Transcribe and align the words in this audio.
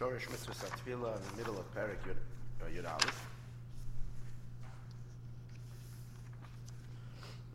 Shorish 0.00 0.30
Mitzvah 0.30 0.52
Satfila 0.52 1.14
in 1.14 1.22
the 1.30 1.36
middle 1.36 1.58
of 1.58 1.74
Perik 1.74 1.98
Yud, 2.06 2.90
Aleph. 2.90 3.28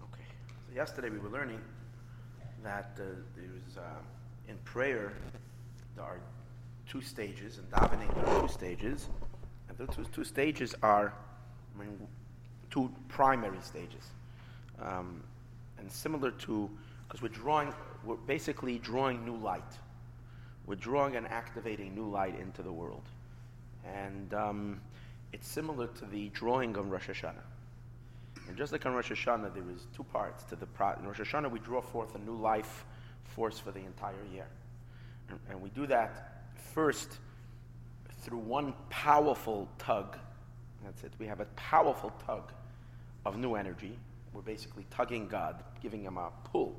Okay. 0.03 0.21
So 0.69 0.75
yesterday 0.75 1.09
we 1.09 1.17
were 1.17 1.29
learning 1.29 1.59
that 2.63 2.91
uh, 2.99 3.03
there's 3.35 3.77
uh, 3.79 3.81
in 4.47 4.57
prayer 4.57 5.13
there 5.95 6.05
are 6.05 6.19
two 6.87 7.01
stages. 7.01 7.57
In 7.57 7.63
davening 7.63 8.13
there 8.13 8.27
are 8.27 8.41
two 8.41 8.53
stages, 8.53 9.09
and 9.67 9.75
those 9.79 9.95
two, 9.95 10.05
two 10.13 10.23
stages 10.23 10.75
are 10.83 11.13
I 11.75 11.83
mean, 11.83 11.97
two 12.69 12.91
primary 13.07 13.61
stages, 13.63 14.03
um, 14.83 15.23
and 15.79 15.91
similar 15.91 16.29
to 16.29 16.69
because 17.07 17.23
we're 17.23 17.29
drawing, 17.29 17.73
we're 18.03 18.17
basically 18.17 18.77
drawing 18.77 19.25
new 19.25 19.35
light 19.35 19.63
we're 20.67 20.75
drawing 20.75 21.15
and 21.15 21.27
activating 21.27 21.93
new 21.93 22.09
light 22.09 22.39
into 22.39 22.61
the 22.61 22.71
world. 22.71 23.03
And 23.85 24.33
um, 24.33 24.81
it's 25.31 25.47
similar 25.47 25.87
to 25.87 26.05
the 26.05 26.29
drawing 26.29 26.75
of 26.75 26.89
Rosh 26.89 27.09
Hashanah. 27.09 27.43
And 28.47 28.57
just 28.57 28.71
like 28.71 28.85
on 28.85 28.93
Rosh 28.93 29.11
Hashanah, 29.11 29.53
there 29.53 29.63
is 29.73 29.87
two 29.95 30.03
parts 30.03 30.43
to 30.45 30.55
the 30.55 30.65
pro- 30.65 30.93
in 30.93 31.07
Rosh 31.07 31.19
Hashanah, 31.19 31.49
we 31.49 31.59
draw 31.59 31.81
forth 31.81 32.15
a 32.15 32.19
new 32.19 32.35
life 32.35 32.85
force 33.23 33.59
for 33.59 33.71
the 33.71 33.79
entire 33.79 34.13
year. 34.31 34.47
And, 35.29 35.39
and 35.49 35.61
we 35.61 35.69
do 35.69 35.87
that 35.87 36.43
first 36.73 37.17
through 38.21 38.39
one 38.39 38.73
powerful 38.89 39.67
tug. 39.77 40.17
That's 40.83 41.03
it. 41.03 41.13
We 41.19 41.25
have 41.27 41.39
a 41.39 41.45
powerful 41.55 42.11
tug 42.25 42.51
of 43.25 43.37
new 43.37 43.55
energy. 43.55 43.97
We're 44.33 44.41
basically 44.41 44.85
tugging 44.91 45.27
God, 45.27 45.63
giving 45.81 46.03
him 46.03 46.17
a 46.17 46.31
pull 46.43 46.75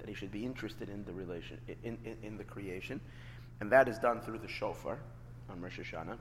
that 0.00 0.08
he 0.08 0.14
should 0.14 0.32
be 0.32 0.44
interested 0.44 0.88
in 0.88 1.04
the 1.04 1.12
relation, 1.12 1.58
in, 1.84 1.96
in, 2.04 2.16
in 2.22 2.36
the 2.36 2.44
creation 2.44 3.00
and 3.60 3.70
that 3.70 3.88
is 3.88 3.98
done 3.98 4.20
through 4.20 4.38
the 4.38 4.48
shofar 4.48 4.98
on 5.50 5.60
Rosh 5.60 5.78
Hashanah, 5.78 6.16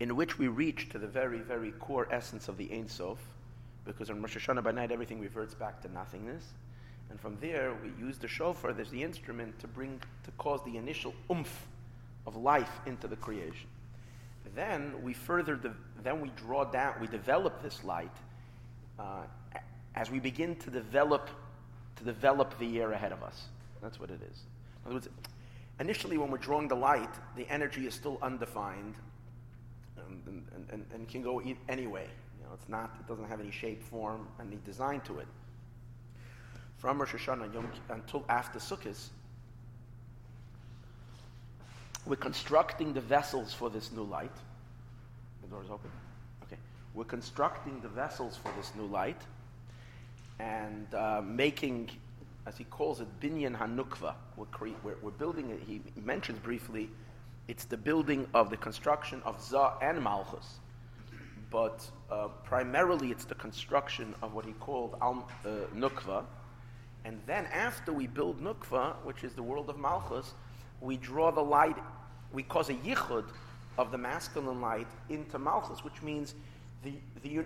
in 0.00 0.14
which 0.14 0.38
we 0.38 0.48
reach 0.48 0.90
to 0.90 0.98
the 0.98 1.06
very, 1.06 1.38
very 1.40 1.72
core 1.72 2.06
essence 2.10 2.48
of 2.48 2.56
the 2.56 2.70
Ein 2.72 2.88
Sof, 2.88 3.18
because 3.84 4.10
on 4.10 4.20
Rosh 4.20 4.36
Hashanah 4.36 4.62
by 4.62 4.72
night 4.72 4.92
everything 4.92 5.20
reverts 5.20 5.54
back 5.54 5.80
to 5.82 5.92
nothingness. 5.92 6.44
And 7.10 7.18
from 7.18 7.38
there, 7.40 7.72
we 7.82 7.90
use 8.04 8.18
the 8.18 8.28
shofar 8.28 8.78
as 8.78 8.90
the 8.90 9.02
instrument 9.02 9.58
to 9.60 9.66
bring, 9.66 9.98
to 10.24 10.30
cause 10.32 10.60
the 10.66 10.76
initial 10.76 11.14
oomph 11.30 11.66
of 12.26 12.36
life 12.36 12.80
into 12.84 13.08
the 13.08 13.16
creation. 13.16 13.68
Then 14.54 14.92
we 15.02 15.14
further, 15.14 15.56
de- 15.56 15.74
then 16.02 16.20
we 16.20 16.30
draw 16.36 16.64
down, 16.64 16.94
we 17.00 17.06
develop 17.06 17.62
this 17.62 17.82
light 17.82 18.14
uh, 18.98 19.22
as 19.94 20.10
we 20.10 20.18
begin 20.18 20.56
to 20.56 20.70
develop, 20.70 21.30
to 21.98 22.04
develop 22.04 22.58
the 22.58 22.66
year 22.66 22.92
ahead 22.92 23.12
of 23.12 23.22
us. 23.22 23.44
That's 23.82 24.00
what 24.00 24.10
it 24.10 24.20
is. 24.22 24.38
In 24.84 24.86
other 24.86 24.94
words, 24.94 25.08
initially 25.80 26.18
when 26.18 26.30
we're 26.30 26.38
drawing 26.38 26.68
the 26.68 26.76
light, 26.76 27.12
the 27.36 27.48
energy 27.50 27.86
is 27.86 27.94
still 27.94 28.18
undefined 28.22 28.94
and, 29.96 30.22
and, 30.26 30.66
and, 30.70 30.86
and 30.94 31.08
can 31.08 31.22
go 31.22 31.42
anyway. 31.68 32.06
You 32.38 32.46
know, 32.46 32.52
it's 32.54 32.68
not, 32.68 32.96
it 33.00 33.08
doesn't 33.08 33.28
have 33.28 33.40
any 33.40 33.50
shape, 33.50 33.82
form, 33.82 34.28
any 34.40 34.58
design 34.64 35.00
to 35.02 35.18
it. 35.18 35.26
From 36.78 37.00
Rosh 37.00 37.14
Hashanah 37.14 37.52
Yom, 37.52 37.68
until 37.88 38.24
after 38.28 38.58
Sukkot, 38.60 39.08
we're 42.06 42.16
constructing 42.16 42.92
the 42.92 43.00
vessels 43.00 43.52
for 43.52 43.68
this 43.68 43.90
new 43.92 44.04
light. 44.04 44.34
The 45.42 45.48
door 45.48 45.62
is 45.64 45.70
open. 45.70 45.90
Okay. 46.44 46.56
We're 46.94 47.04
constructing 47.04 47.80
the 47.80 47.88
vessels 47.88 48.36
for 48.36 48.52
this 48.56 48.72
new 48.76 48.86
light 48.86 49.20
and 50.38 50.94
uh, 50.94 51.22
making 51.24 51.90
as 52.48 52.56
he 52.56 52.64
calls 52.64 53.00
it, 53.00 53.08
Binyan 53.20 53.54
Hanukva. 53.54 54.14
We're, 54.36 54.46
cre- 54.46 54.68
we're, 54.82 54.96
we're, 55.02 55.10
building 55.10 55.50
it, 55.50 55.60
he 55.66 55.82
mentions 56.00 56.38
briefly, 56.38 56.88
it's 57.46 57.64
the 57.64 57.76
building 57.76 58.26
of 58.32 58.48
the 58.48 58.56
construction 58.56 59.20
of 59.26 59.42
Za 59.42 59.74
and 59.82 60.02
Malchus. 60.02 60.60
But 61.50 61.86
uh, 62.10 62.28
primarily 62.44 63.10
it's 63.10 63.26
the 63.26 63.34
construction 63.34 64.14
of 64.22 64.32
what 64.32 64.46
he 64.46 64.52
called 64.52 64.96
Al, 65.02 65.28
uh, 65.44 65.48
Nukva. 65.74 66.24
And 67.04 67.20
then 67.26 67.46
after 67.46 67.92
we 67.92 68.06
build 68.06 68.40
Nukva, 68.40 68.96
which 69.04 69.24
is 69.24 69.34
the 69.34 69.42
world 69.42 69.68
of 69.68 69.78
Malchus, 69.78 70.32
we 70.80 70.96
draw 70.96 71.30
the 71.30 71.42
light, 71.42 71.76
we 72.32 72.42
cause 72.42 72.70
a 72.70 72.74
yichud 72.74 73.24
of 73.76 73.90
the 73.90 73.98
masculine 73.98 74.60
light 74.60 74.88
into 75.10 75.38
Malchus, 75.38 75.84
which 75.84 76.02
means 76.02 76.34
the, 76.82 76.94
the, 77.22 77.44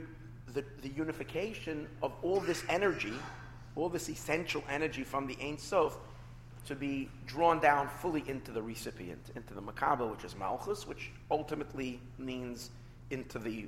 the, 0.55 0.65
the 0.83 0.89
unification 0.89 1.89
of 2.03 2.13
all 2.23 2.41
this 2.41 2.65
energy 2.69 3.15
all 3.77 3.89
this 3.89 4.09
essential 4.09 4.63
energy 4.69 5.05
from 5.05 5.27
the 5.27 5.37
Ein 5.43 5.59
Sof 5.59 5.97
to 6.67 6.75
be 6.75 7.09
drawn 7.27 7.59
down 7.59 7.89
fully 7.89 8.23
into 8.29 8.53
the 8.53 8.62
recipient, 8.62 9.31
into 9.35 9.55
the 9.55 9.62
Makaba, 9.62 10.09
which 10.11 10.25
is 10.25 10.37
Malchus, 10.37 10.87
which 10.87 11.11
ultimately 11.31 12.01
means 12.19 12.71
into 13.11 13.39
the 13.39 13.67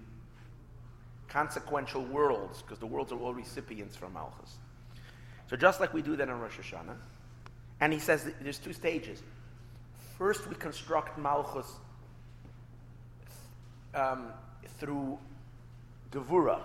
consequential 1.28 2.04
worlds, 2.04 2.62
because 2.62 2.78
the 2.78 2.86
worlds 2.86 3.10
are 3.10 3.18
all 3.18 3.34
recipients 3.34 3.96
from 3.96 4.12
Malchus. 4.12 4.58
So 5.50 5.56
just 5.56 5.80
like 5.80 5.92
we 5.92 6.02
do 6.02 6.16
that 6.16 6.28
in 6.28 6.38
Rosh 6.38 6.58
Hashanah, 6.58 6.96
and 7.80 7.92
he 7.92 7.98
says 7.98 8.30
there's 8.40 8.58
two 8.58 8.72
stages. 8.72 9.22
First, 10.16 10.46
we 10.48 10.54
construct 10.54 11.18
Malchus 11.18 11.66
um, 13.94 14.28
through 14.78 15.18
Gevura, 16.14 16.60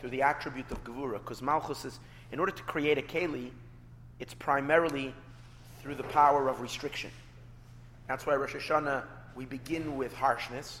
through 0.00 0.10
the 0.10 0.22
attribute 0.22 0.70
of 0.70 0.82
Gevura, 0.82 1.18
because 1.18 1.42
Malchus 1.42 1.84
is 1.84 2.00
in 2.32 2.40
order 2.40 2.52
to 2.52 2.62
create 2.62 2.98
a 2.98 3.02
keli, 3.02 3.50
it's 4.18 4.34
primarily 4.34 5.14
through 5.80 5.94
the 5.94 6.04
power 6.04 6.48
of 6.48 6.60
restriction. 6.60 7.10
That's 8.06 8.26
why 8.26 8.34
Rosh 8.34 8.54
Hashanah, 8.54 9.04
we 9.36 9.44
begin 9.44 9.96
with 9.96 10.14
harshness, 10.14 10.80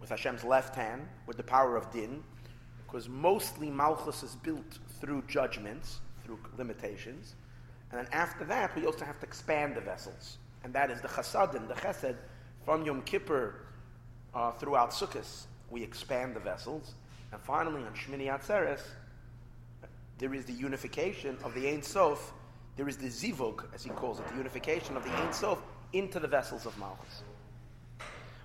with 0.00 0.10
Hashem's 0.10 0.44
left 0.44 0.74
hand, 0.74 1.06
with 1.26 1.36
the 1.36 1.42
power 1.42 1.76
of 1.76 1.90
din, 1.92 2.22
because 2.86 3.08
mostly 3.08 3.70
Malchus 3.70 4.22
is 4.22 4.34
built 4.36 4.78
through 5.00 5.22
judgments, 5.28 6.00
through 6.24 6.38
limitations. 6.56 7.34
And 7.90 8.00
then 8.00 8.08
after 8.12 8.44
that, 8.44 8.74
we 8.76 8.86
also 8.86 9.04
have 9.04 9.18
to 9.20 9.26
expand 9.26 9.74
the 9.74 9.80
vessels. 9.80 10.38
And 10.64 10.72
that 10.74 10.90
is 10.90 11.00
the 11.00 11.08
chasadim, 11.08 11.68
the 11.68 11.74
chesed, 11.74 12.16
from 12.64 12.84
Yom 12.84 13.02
Kippur 13.02 13.54
uh, 14.34 14.50
throughout 14.52 14.90
Sukkot, 14.90 15.46
we 15.70 15.82
expand 15.82 16.34
the 16.34 16.40
vessels. 16.40 16.94
And 17.32 17.40
finally, 17.40 17.82
on 17.82 17.92
Shmini 17.94 18.26
Atzeres, 18.26 18.82
there 20.18 20.34
is 20.34 20.44
the 20.44 20.52
unification 20.52 21.38
of 21.44 21.54
the 21.54 21.68
Ein 21.68 21.82
Sof, 21.82 22.32
there 22.76 22.88
is 22.88 22.96
the 22.96 23.08
Zivug, 23.08 23.64
as 23.74 23.84
he 23.84 23.90
calls 23.90 24.18
it, 24.20 24.26
the 24.28 24.36
unification 24.36 24.96
of 24.96 25.04
the 25.04 25.10
Ein 25.10 25.32
Sof 25.32 25.62
into 25.92 26.18
the 26.18 26.28
vessels 26.28 26.66
of 26.66 26.76
Malchus. 26.78 27.22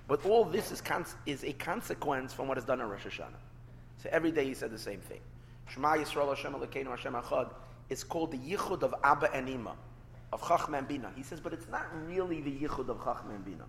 But 0.07 0.25
all 0.25 0.43
this 0.45 0.71
is, 0.71 0.81
cons- 0.81 1.15
is 1.25 1.43
a 1.43 1.53
consequence 1.53 2.33
from 2.33 2.47
what 2.47 2.57
is 2.57 2.65
done 2.65 2.81
in 2.81 2.89
Rosh 2.89 3.05
Hashanah. 3.05 3.39
So 4.01 4.09
every 4.11 4.31
day 4.31 4.45
he 4.45 4.53
said 4.53 4.71
the 4.71 4.79
same 4.79 4.99
thing. 4.99 5.21
Shema 5.69 5.95
Yisrael 5.95 6.35
Hashem 6.35 6.53
Elokeinu 6.53 6.89
Hashem 6.89 7.13
Echad 7.13 7.51
is 7.89 8.03
called 8.03 8.31
the 8.31 8.37
Yichud 8.37 8.83
of 8.83 8.93
Abba 9.03 9.33
and 9.33 9.47
Ima, 9.47 9.75
of 10.33 10.41
Chachma 10.41 10.79
and 10.79 10.87
Bina. 10.87 11.11
He 11.15 11.23
says, 11.23 11.39
but 11.39 11.53
it's 11.53 11.69
not 11.69 11.85
really 12.05 12.41
the 12.41 12.51
Yichud 12.51 12.89
of 12.89 12.97
Chachma 12.97 13.35
and 13.35 13.45
Bina. 13.45 13.65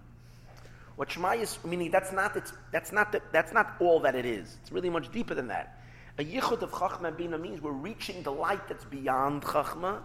What 0.97 1.11
Shema 1.11 1.33
is, 1.33 1.59
meaning 1.65 1.91
that's 1.91 2.13
not, 2.13 2.37
it's, 2.37 2.53
that's, 2.71 2.93
not 2.93 3.11
the, 3.13 3.21
that's 3.33 3.53
not 3.53 3.75
all 3.81 3.99
that 4.01 4.15
it 4.15 4.25
is. 4.25 4.57
It's 4.63 4.71
really 4.71 4.91
much 4.91 5.11
deeper 5.11 5.35
than 5.35 5.49
that. 5.49 5.81
A 6.19 6.25
yichud 6.25 6.63
of 6.63 6.71
Chachma 6.71 7.09
and 7.09 7.17
Bina 7.17 7.37
means 7.37 7.61
we're 7.61 7.73
reaching 7.73 8.23
the 8.23 8.31
light 8.31 8.69
that's 8.69 8.85
beyond 8.85 9.43
Chachma, 9.43 10.03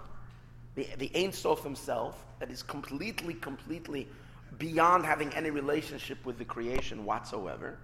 the, 0.76 0.88
the 0.98 1.12
Ein 1.16 1.32
Sof 1.32 1.64
himself, 1.64 2.26
that 2.40 2.50
is 2.50 2.64
completely, 2.64 3.36
completely 3.36 4.08
beyond 4.58 5.06
having 5.06 5.32
any 5.34 5.52
relationship 5.52 6.26
with 6.26 6.40
the 6.40 6.46
creation 6.46 7.06
whatsoever. 7.06 7.78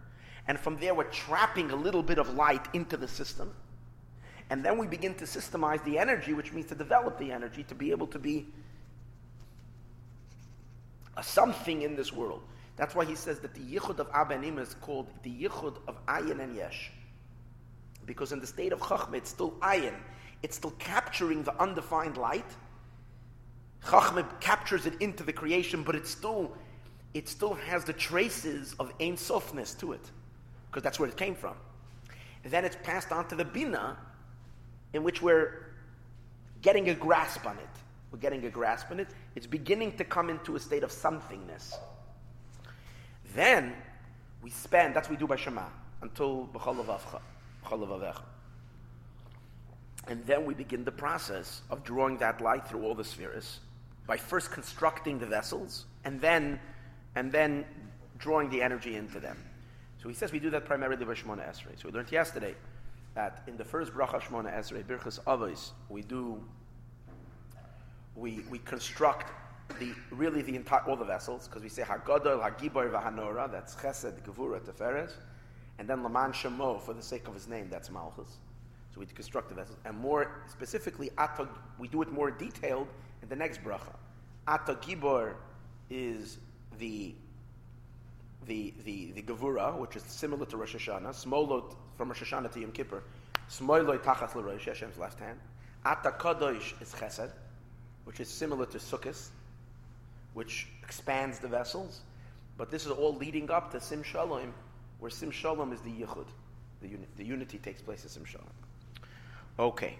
And 0.48 0.60
from 0.60 0.78
there, 0.78 0.96
we're 0.96 1.04
trapping 1.06 1.70
a 1.72 1.76
little 1.76 2.04
bit 2.04 2.18
of 2.18 2.34
light 2.34 2.68
into 2.74 2.98
the 2.98 3.08
system. 3.08 3.54
And 4.50 4.64
then 4.64 4.78
we 4.78 4.88
begin 4.88 5.16
to 5.16 5.26
systemize 5.26 5.84
the 5.84 5.98
energy, 5.98 6.34
which 6.34 6.54
means 6.54 6.68
to 6.68 6.76
develop 6.76 7.18
the 7.20 7.32
energy 7.32 7.64
to 7.64 7.76
be 7.76 7.92
able 7.92 8.08
to 8.08 8.20
be 8.20 8.48
a 11.18 11.24
something 11.24 11.82
in 11.84 11.96
this 11.96 12.12
world. 12.12 12.42
That's 12.76 12.94
why 12.94 13.06
he 13.06 13.16
says 13.16 13.40
that 13.40 13.54
the 13.54 13.62
Yichud 13.62 14.00
of 14.00 14.10
Abba 14.14 14.36
and 14.36 14.46
Ima 14.46 14.62
is 14.62 14.76
called 14.82 15.08
the 15.24 15.30
Yichud 15.30 15.78
of 15.88 16.06
Ayin 16.08 16.42
and 16.42 16.56
Yesh. 16.56 16.92
Because 18.06 18.32
in 18.32 18.40
the 18.40 18.48
state 18.48 18.74
of 18.74 18.80
Chachma, 18.80 19.16
it's 19.16 19.30
still 19.30 19.52
ayin. 19.62 19.96
It's 20.44 20.58
still 20.58 20.74
capturing 20.78 21.44
the 21.44 21.60
undefined 21.62 22.18
light. 22.18 22.46
Chachma 23.84 24.28
captures 24.42 24.86
it 24.86 25.02
into 25.02 25.24
the 25.24 25.34
creation, 25.34 25.84
but 25.84 25.96
it 25.96 26.06
still, 26.06 26.52
it 27.14 27.30
still 27.30 27.54
has 27.54 27.86
the 27.86 27.94
traces 27.94 28.76
of 28.80 28.92
Ein 29.00 29.16
Sofness 29.16 29.74
to 29.80 29.94
it. 29.94 30.12
Because 30.68 30.84
that's 30.84 31.00
where 31.00 31.10
it 31.10 31.18
came 31.18 31.36
from. 31.36 31.56
And 32.44 32.52
then 32.52 32.66
it's 32.66 32.78
passed 32.84 33.12
on 33.12 33.28
to 33.30 33.36
the 33.36 33.46
Bina, 33.46 33.98
in 34.94 35.04
which 35.04 35.22
we're 35.22 35.74
getting 36.62 36.90
a 36.90 36.94
grasp 36.94 37.46
on 37.46 37.58
it. 37.58 37.70
We're 38.12 38.20
getting 38.20 38.46
a 38.46 38.50
grasp 38.50 38.92
on 38.92 39.00
it. 39.00 39.08
It's 39.36 39.48
beginning 39.48 39.98
to 39.98 40.04
come 40.04 40.30
into 40.30 40.56
a 40.56 40.60
state 40.60 40.84
of 40.84 40.92
somethingness. 40.92 41.74
Then 43.36 43.74
we 44.42 44.50
spend, 44.50 44.96
that's 44.96 45.10
what 45.10 45.18
we 45.18 45.20
do 45.20 45.28
by 45.28 45.36
Shema, 45.36 45.66
until 46.02 46.50
and 50.08 50.26
then 50.26 50.46
we 50.46 50.54
begin 50.54 50.84
the 50.84 50.92
process 50.92 51.62
of 51.70 51.84
drawing 51.84 52.18
that 52.18 52.42
light 52.42 52.68
through 52.68 52.84
all 52.84 52.96
the 52.96 53.04
spheres 53.04 53.60
by 54.06 54.18
first 54.18 54.52
constructing 54.52 55.18
the 55.18 55.26
vessels 55.26 55.86
and 56.04 56.22
then 56.22 56.60
and 57.16 57.32
then 57.32 57.66
drawing 58.18 58.50
the 58.50 58.62
energy 58.62 58.96
into 58.96 59.20
them. 59.20 59.38
So 60.02 60.10
he 60.10 60.16
says 60.16 60.32
we 60.32 60.40
do 60.40 60.50
that 60.52 60.66
primarily 60.66 61.04
with 61.04 61.18
Shemona 61.18 61.50
Esrei. 61.50 61.80
So 61.82 61.88
we 61.88 61.92
learned 61.92 62.12
yesterday 62.12 62.56
that 63.16 63.42
in 63.48 63.58
the 63.58 63.66
first 63.66 63.94
bracha 63.94 64.22
Shemona 64.22 64.54
Esrei, 64.54 64.84
Birchas 64.84 65.20
Avos, 65.24 65.72
we 65.90 66.02
do, 66.02 66.44
we, 68.16 68.44
we 68.50 68.60
construct 68.60 69.32
the, 69.80 69.94
really 70.12 70.42
the 70.42 70.56
entire, 70.56 70.82
all 70.82 70.96
the 70.96 71.06
vessels, 71.06 71.48
because 71.48 71.64
we 71.64 71.70
say 71.70 71.84
Hagadol, 71.84 72.42
Hagibor, 72.42 72.92
Vahanora, 72.92 73.52
that's 73.52 73.76
Chesed, 73.76 74.22
Gevura, 74.22 74.60
Teferes, 74.60 75.14
and 75.80 75.88
then 75.88 76.04
Laman 76.04 76.32
Shemo, 76.32 76.82
for 76.82 76.94
the 76.94 77.02
sake 77.02 77.28
of 77.28 77.34
his 77.34 77.48
name, 77.48 77.68
that's 77.70 77.90
Malchus. 77.90 78.38
So 78.94 79.02
we 79.02 79.06
construct 79.08 79.50
the 79.50 79.56
vessels. 79.56 79.78
And 79.84 79.98
more 79.98 80.44
specifically, 80.48 81.10
Ata, 81.18 81.48
we 81.78 81.88
do 81.88 82.02
it 82.02 82.12
more 82.12 82.32
detailed 82.32 82.88
in 83.22 83.28
the 83.28 83.36
next 83.36 83.62
bracha. 83.64 83.96
Ata 84.48 84.76
Gibor 84.76 85.34
is 85.90 86.38
the 86.78 87.14
the 88.48 88.74
the 88.86 89.12
the 89.12 89.22
Gevura, 89.22 89.78
which 89.78 89.96
is 89.96 90.04
similar 90.04 90.46
to 90.46 90.58
Rosh 90.58 90.76
Hashanah, 90.76 91.10
Smolot 91.10 91.76
from 91.98 92.10
Rosh 92.10 92.24
Hashanah 92.24 92.52
to 92.54 92.60
Yom 92.60 92.72
Kippur, 92.72 93.04
Smoiloi 93.50 94.00
Tachas 94.00 94.32
LeRosh, 94.32 94.66
Hashem's 94.66 94.98
left 94.98 95.20
hand. 95.20 95.40
Ata 95.84 96.12
Kadosh 96.12 96.80
is 96.82 96.94
Chesed, 96.94 97.32
which 98.06 98.20
is 98.20 98.30
similar 98.30 98.66
to 98.68 98.78
Sukkot, 98.78 99.30
which 100.36 100.68
expands 100.84 101.40
the 101.40 101.48
vessels. 101.48 102.02
But 102.58 102.70
this 102.70 102.86
is 102.86 102.92
all 102.92 103.16
leading 103.16 103.50
up 103.50 103.72
to 103.72 103.82
Sim 103.82 104.04
Shalom, 104.04 104.54
where 105.00 105.10
Sim 105.10 105.32
Shalom 105.32 105.74
is 105.74 105.82
the 105.82 105.90
Yichud. 105.90 106.28
The, 106.82 106.88
uni- 106.90 107.08
the 107.18 107.24
unity 107.24 107.58
takes 107.58 107.82
place 107.82 108.06
at 108.06 108.12
Sim 108.12 108.26
Shalom. 108.26 108.46
Okay, 109.58 109.96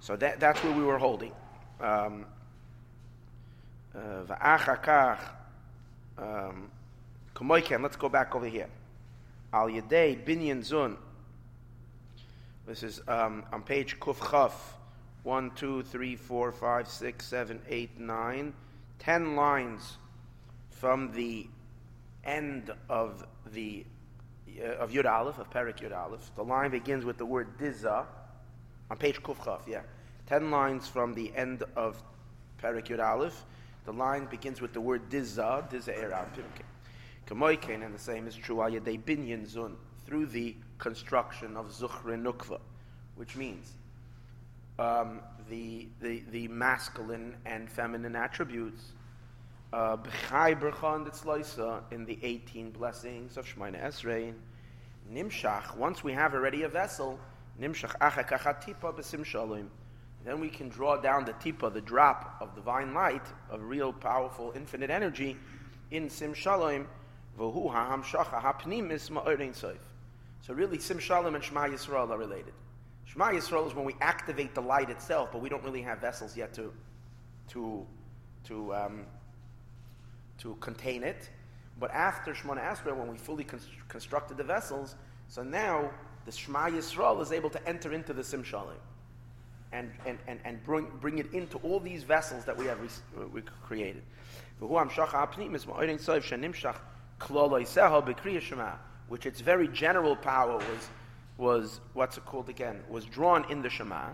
so 0.00 0.16
that, 0.16 0.40
that's 0.40 0.62
where 0.64 0.72
we 0.72 0.82
were 0.82 0.98
holding. 0.98 1.30
Um, 1.78 2.24
uh, 3.94 4.24
um, 6.18 6.70
let's 7.38 7.96
go 7.96 8.08
back 8.08 8.34
over 8.34 8.46
here. 8.46 8.68
Al 9.52 9.68
Yedei 9.68 10.24
Binyan 10.24 10.60
Zun. 10.60 10.96
This 12.66 12.82
is 12.82 13.00
um, 13.06 13.44
on 13.52 13.62
page 13.62 14.00
Kuf 14.00 14.30
Chaf. 14.30 14.72
1, 15.22 15.50
2, 15.56 15.82
3, 15.82 16.14
4, 16.14 16.52
5, 16.52 16.88
6, 16.88 17.26
7, 17.26 17.60
8, 17.68 17.98
9. 17.98 18.52
10 18.98 19.36
lines 19.36 19.98
from 20.70 21.12
the 21.12 21.48
end 22.24 22.70
of 22.88 23.24
the 23.52 23.86
uh, 24.60 24.76
of 24.76 24.90
Yud 24.90 25.04
Aleph, 25.04 25.38
of 25.38 25.50
Perik 25.50 25.78
Yud 25.80 25.96
Aleph. 25.96 26.30
The 26.34 26.44
line 26.44 26.70
begins 26.70 27.04
with 27.04 27.18
the 27.18 27.26
word 27.26 27.58
Dizah 27.58 28.06
on 28.90 28.96
page 28.96 29.22
Kufchaf, 29.22 29.66
yeah. 29.66 29.82
Ten 30.26 30.50
lines 30.50 30.88
from 30.88 31.14
the 31.14 31.32
end 31.36 31.62
of 31.76 32.02
Perik 32.62 32.86
Yud 32.86 33.04
Aleph. 33.04 33.44
The 33.84 33.92
line 33.92 34.26
begins 34.26 34.60
with 34.60 34.72
the 34.72 34.80
word 34.80 35.08
Dizza, 35.08 35.66
Dizza 35.70 35.92
Erab. 35.92 36.26
Kamoiken, 37.26 37.84
and 37.84 37.94
the 37.94 37.98
same 37.98 38.26
is 38.26 38.34
true, 38.34 38.56
Ayadei 38.56 39.00
Binyan 39.00 39.46
Zun, 39.46 39.74
through 40.04 40.26
the 40.26 40.56
construction 40.78 41.56
of 41.56 41.66
Zuchre 41.66 42.20
Nukva, 42.20 42.60
which 43.14 43.36
means 43.36 43.72
um, 44.78 45.20
the, 45.48 45.88
the, 46.00 46.22
the 46.30 46.48
masculine 46.48 47.36
and 47.44 47.70
feminine 47.70 48.16
attributes. 48.16 48.92
Uh, 49.72 49.96
in 51.90 52.04
the 52.04 52.18
18 52.22 52.70
blessings 52.70 53.36
of 53.36 53.46
Shemina 53.46 53.84
Esrei. 53.84 54.32
Nimshach, 55.12 55.76
once 55.76 56.02
we 56.02 56.12
have 56.12 56.34
already 56.34 56.62
a 56.62 56.68
vessel, 56.68 57.18
Nimshach. 57.60 57.94
Then 60.24 60.40
we 60.40 60.48
can 60.48 60.68
draw 60.68 60.96
down 60.96 61.24
the 61.24 61.32
tipa, 61.34 61.72
the 61.72 61.80
drop 61.80 62.36
of 62.40 62.54
divine 62.54 62.92
light, 62.92 63.24
of 63.48 63.62
real 63.62 63.92
powerful 63.92 64.52
infinite 64.56 64.90
energy, 64.90 65.36
in 65.92 66.10
sim 66.10 66.34
soif. 66.34 66.84
So 70.42 70.54
really, 70.54 70.78
sim 70.78 70.98
shalom 70.98 71.34
and 71.34 71.44
Shema 71.44 71.68
Yisrael 71.68 72.10
are 72.10 72.18
related. 72.18 72.52
Shema 73.06 73.30
Yisrael 73.30 73.66
is 73.66 73.74
when 73.74 73.84
we 73.84 73.94
activate 74.00 74.54
the 74.54 74.60
light 74.60 74.90
itself, 74.90 75.30
but 75.32 75.40
we 75.40 75.48
don't 75.48 75.64
really 75.64 75.82
have 75.82 76.00
vessels 76.00 76.36
yet 76.36 76.52
to, 76.54 76.72
to, 77.48 77.86
to, 78.44 78.74
um, 78.74 79.06
to 80.38 80.56
contain 80.60 81.02
it. 81.02 81.30
But 81.78 81.90
after 81.92 82.34
Shemona 82.34 82.62
Esrei, 82.62 82.96
when 82.96 83.10
we 83.10 83.16
fully 83.16 83.46
constructed 83.88 84.36
the 84.36 84.44
vessels, 84.44 84.96
so 85.28 85.42
now 85.42 85.90
the 86.24 86.32
Shema 86.32 86.68
Yisrael 86.68 87.22
is 87.22 87.32
able 87.32 87.50
to 87.50 87.68
enter 87.68 87.92
into 87.92 88.12
the 88.12 88.24
Sim 88.24 88.44
and, 89.72 89.90
and, 90.06 90.18
and, 90.26 90.40
and 90.44 90.64
bring, 90.64 90.86
bring 91.00 91.18
it 91.18 91.32
into 91.32 91.58
all 91.58 91.80
these 91.80 92.02
vessels 92.02 92.44
that 92.44 92.56
we 92.56 92.66
have 92.66 92.80
re- 92.80 93.26
we 93.32 93.42
created. 93.62 94.02
Which 99.08 99.26
its 99.26 99.40
very 99.40 99.68
general 99.68 100.16
power 100.16 100.56
was, 100.56 100.88
was 101.38 101.80
what's 101.92 102.16
it 102.16 102.24
called 102.24 102.48
again? 102.48 102.82
Was 102.88 103.04
drawn 103.04 103.50
in 103.50 103.62
the 103.62 103.70
Shema. 103.70 104.10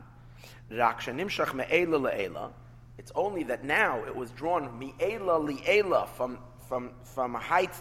It's 2.98 3.12
only 3.14 3.42
that 3.44 3.64
now 3.64 4.04
it 4.04 4.14
was 4.14 4.30
drawn 4.30 4.78
mi'ela 4.78 5.40
li'ela 5.40 6.08
from, 6.08 6.38
from, 6.69 6.90
from 7.04 7.34
height, 7.34 7.74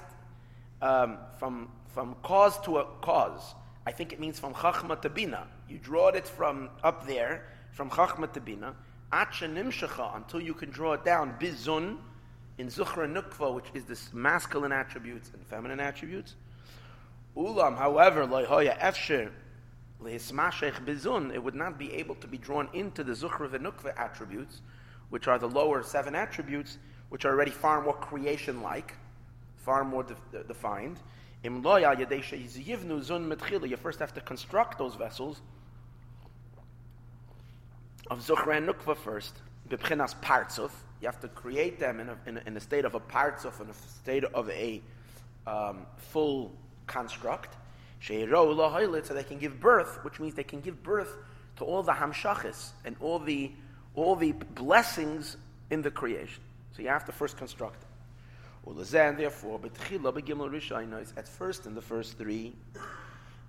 um, 0.81 1.17
from, 1.38 1.69
from 1.93 2.15
cause 2.23 2.59
to 2.61 2.77
a 2.77 2.85
cause. 3.01 3.55
I 3.85 3.91
think 3.91 4.13
it 4.13 4.19
means 4.19 4.39
from 4.39 4.53
Chachma 4.53 5.01
to 5.01 5.09
Bina. 5.09 5.47
You 5.67 5.79
draw 5.79 6.09
it 6.09 6.27
from 6.27 6.69
up 6.83 7.07
there, 7.07 7.45
from 7.71 7.89
Chachma 7.89 8.31
to 8.33 8.41
Bina, 8.41 8.75
until 9.11 10.41
you 10.41 10.53
can 10.53 10.69
draw 10.69 10.94
it 10.94 11.03
down, 11.03 11.35
Bizun, 11.39 11.97
in 12.57 12.67
Zuchra 12.67 13.11
Nukva, 13.11 13.53
which 13.53 13.65
is 13.73 13.85
this 13.85 14.13
masculine 14.13 14.71
attributes 14.71 15.31
and 15.33 15.45
feminine 15.45 15.79
attributes. 15.79 16.35
Ulam, 17.36 17.78
however, 17.78 18.25
Loihoya 18.25 18.78
Efsher, 18.80 19.31
Lehismashech 20.04 20.86
Bizun, 20.86 21.33
it 21.33 21.42
would 21.42 21.56
not 21.56 21.78
be 21.78 21.94
able 21.94 22.16
to 22.16 22.28
be 22.28 22.38
drawn 22.38 22.68
into 22.74 23.04
the 23.04 23.13
Zuchra 23.13 23.50
Venukva 23.50 23.98
attributes, 23.98 24.62
which 25.10 25.28
are 25.28 25.39
the 25.39 25.48
lower 25.48 25.83
seven 25.83 26.16
attributes, 26.16 26.78
which 27.10 27.25
are 27.25 27.31
already 27.31 27.51
far 27.51 27.81
more 27.81 27.94
creation 27.94 28.62
like, 28.62 28.95
far 29.57 29.83
more 29.83 30.04
de- 30.04 30.44
defined. 30.44 30.98
Im 31.44 31.63
loya 31.63 31.95
yadesha 31.95 32.38
zun 32.48 33.33
metchila. 33.33 33.69
You 33.69 33.78
first 33.78 34.00
have 34.00 34.13
to 34.13 34.22
construct 34.22 34.78
those 34.78 34.95
vessels 34.95 35.42
of 38.09 38.19
Zuchra 38.19 38.57
and 38.57 38.68
Nukva 38.68 38.95
first. 38.95 39.35
Bibchinas 39.69 40.16
Partzuf. 40.21 40.71
You 41.02 41.07
have 41.07 41.19
to 41.21 41.28
create 41.30 41.80
them 41.80 42.00
in 42.00 42.09
a, 42.09 42.18
in 42.28 42.38
a, 42.38 42.42
in 42.45 42.57
a 42.57 42.59
state 42.59 42.85
of 42.85 42.94
a 42.94 43.00
Partzuf, 43.00 43.59
in 43.61 43.69
a 43.69 43.73
state 43.73 44.23
of 44.23 44.50
a 44.50 44.81
um, 45.47 45.85
full 45.97 46.52
construct. 46.88 47.56
So 48.02 48.14
they 48.16 49.23
can 49.23 49.38
give 49.38 49.59
birth, 49.59 50.04
which 50.04 50.19
means 50.19 50.33
they 50.33 50.44
can 50.44 50.61
give 50.61 50.81
birth 50.81 51.18
to 51.57 51.66
all 51.66 51.83
the 51.83 51.92
hamshachis 51.92 52.71
and 52.83 52.95
all 53.00 53.19
the, 53.19 53.52
all 53.95 54.16
the 54.16 54.31
blessings 54.31 55.38
in 55.69 55.81
the 55.81 55.92
creation. 55.92 56.42
So 56.76 56.81
you 56.81 56.90
have 56.90 57.06
to 57.06 57.11
first 57.11 57.38
construct 57.38 57.83
it. 57.83 57.88
Therefore, 59.18 59.59
at 61.18 61.28
first 61.28 61.66
in 61.66 61.76
the 61.76 61.81
first 61.81 62.18
three, 62.18 62.54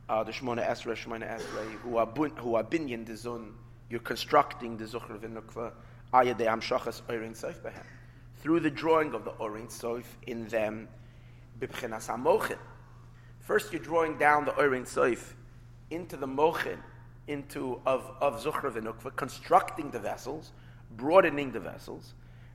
uh, 0.08 0.24
the 0.24 0.32
Shemona 0.32 0.66
Esra, 0.68 0.96
Shemona 0.96 1.28
Esra, 1.30 1.64
who 1.82 1.96
are, 1.96 2.06
who 2.06 2.54
are 2.54 2.64
binyan 2.64 3.06
dezun, 3.06 3.52
you're 3.88 4.00
constructing 4.00 4.76
the 4.76 4.84
Zuchra 4.84 5.18
v'nukva, 5.18 5.72
ayadei 6.12 6.46
amshachas 6.46 7.02
oirin 7.08 7.38
soif 7.38 7.60
behem. 7.60 7.84
Through 8.36 8.60
the 8.60 8.70
drawing 8.70 9.14
of 9.14 9.24
the 9.24 9.32
oirin 9.32 9.68
soif 9.68 10.04
in 10.26 10.48
them, 10.48 10.88
bibchenas 11.60 12.08
hamochin. 12.08 12.58
First 13.42 13.72
you're 13.72 13.82
drawing 13.82 14.18
down 14.18 14.44
the 14.44 14.52
oirin 14.52 14.82
soif 14.82 15.34
into 15.90 16.16
the 16.16 16.26
mochin, 16.26 16.78
into, 17.26 17.80
of, 17.84 18.10
of 18.20 18.42
Zuchra 18.42 18.72
v'nukva, 18.72 19.14
constructing 19.16 19.90
the 19.90 19.98
vessels, 19.98 20.52
broadening 20.96 21.52
the 21.52 21.60
vessels, 21.60 22.14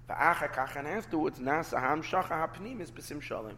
and 0.09 0.87
afterwards, 0.87 1.39
nasa 1.39 1.81
hamshacha 1.81 2.29
hapnimis 2.29 2.91
b'sim 2.91 3.21
shalom. 3.21 3.57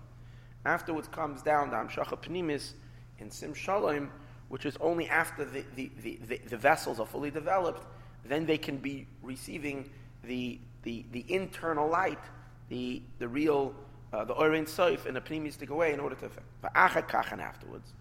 Afterwards 0.65 1.07
comes 1.07 1.43
down 1.43 1.69
the 1.69 1.75
hamshacha 1.75 2.17
pnimis 2.17 2.73
in 3.19 3.29
sim 3.29 3.53
shalom, 3.53 4.09
which 4.47 4.65
is 4.65 4.75
only 4.81 5.07
after 5.07 5.45
the, 5.45 5.63
the, 5.75 5.91
the, 6.01 6.19
the, 6.27 6.41
the 6.49 6.57
vessels 6.57 6.99
are 6.99 7.05
fully 7.05 7.29
developed, 7.29 7.85
then 8.25 8.45
they 8.47 8.57
can 8.57 8.77
be 8.77 9.05
receiving 9.21 9.87
the, 10.23 10.59
the, 10.81 11.05
the 11.11 11.23
internal 11.29 11.87
light, 11.87 12.19
the, 12.69 13.01
the 13.19 13.27
real, 13.27 13.75
uh, 14.11 14.25
the 14.25 14.33
orin 14.33 14.65
soif, 14.65 15.05
and 15.05 15.15
the 15.15 15.21
pnimistic 15.21 15.69
away 15.69 15.93
in 15.93 15.99
order 15.99 16.15
to 16.15 16.25
affect. 16.25 16.45
And 17.31 17.41
afterwards, 17.41 17.93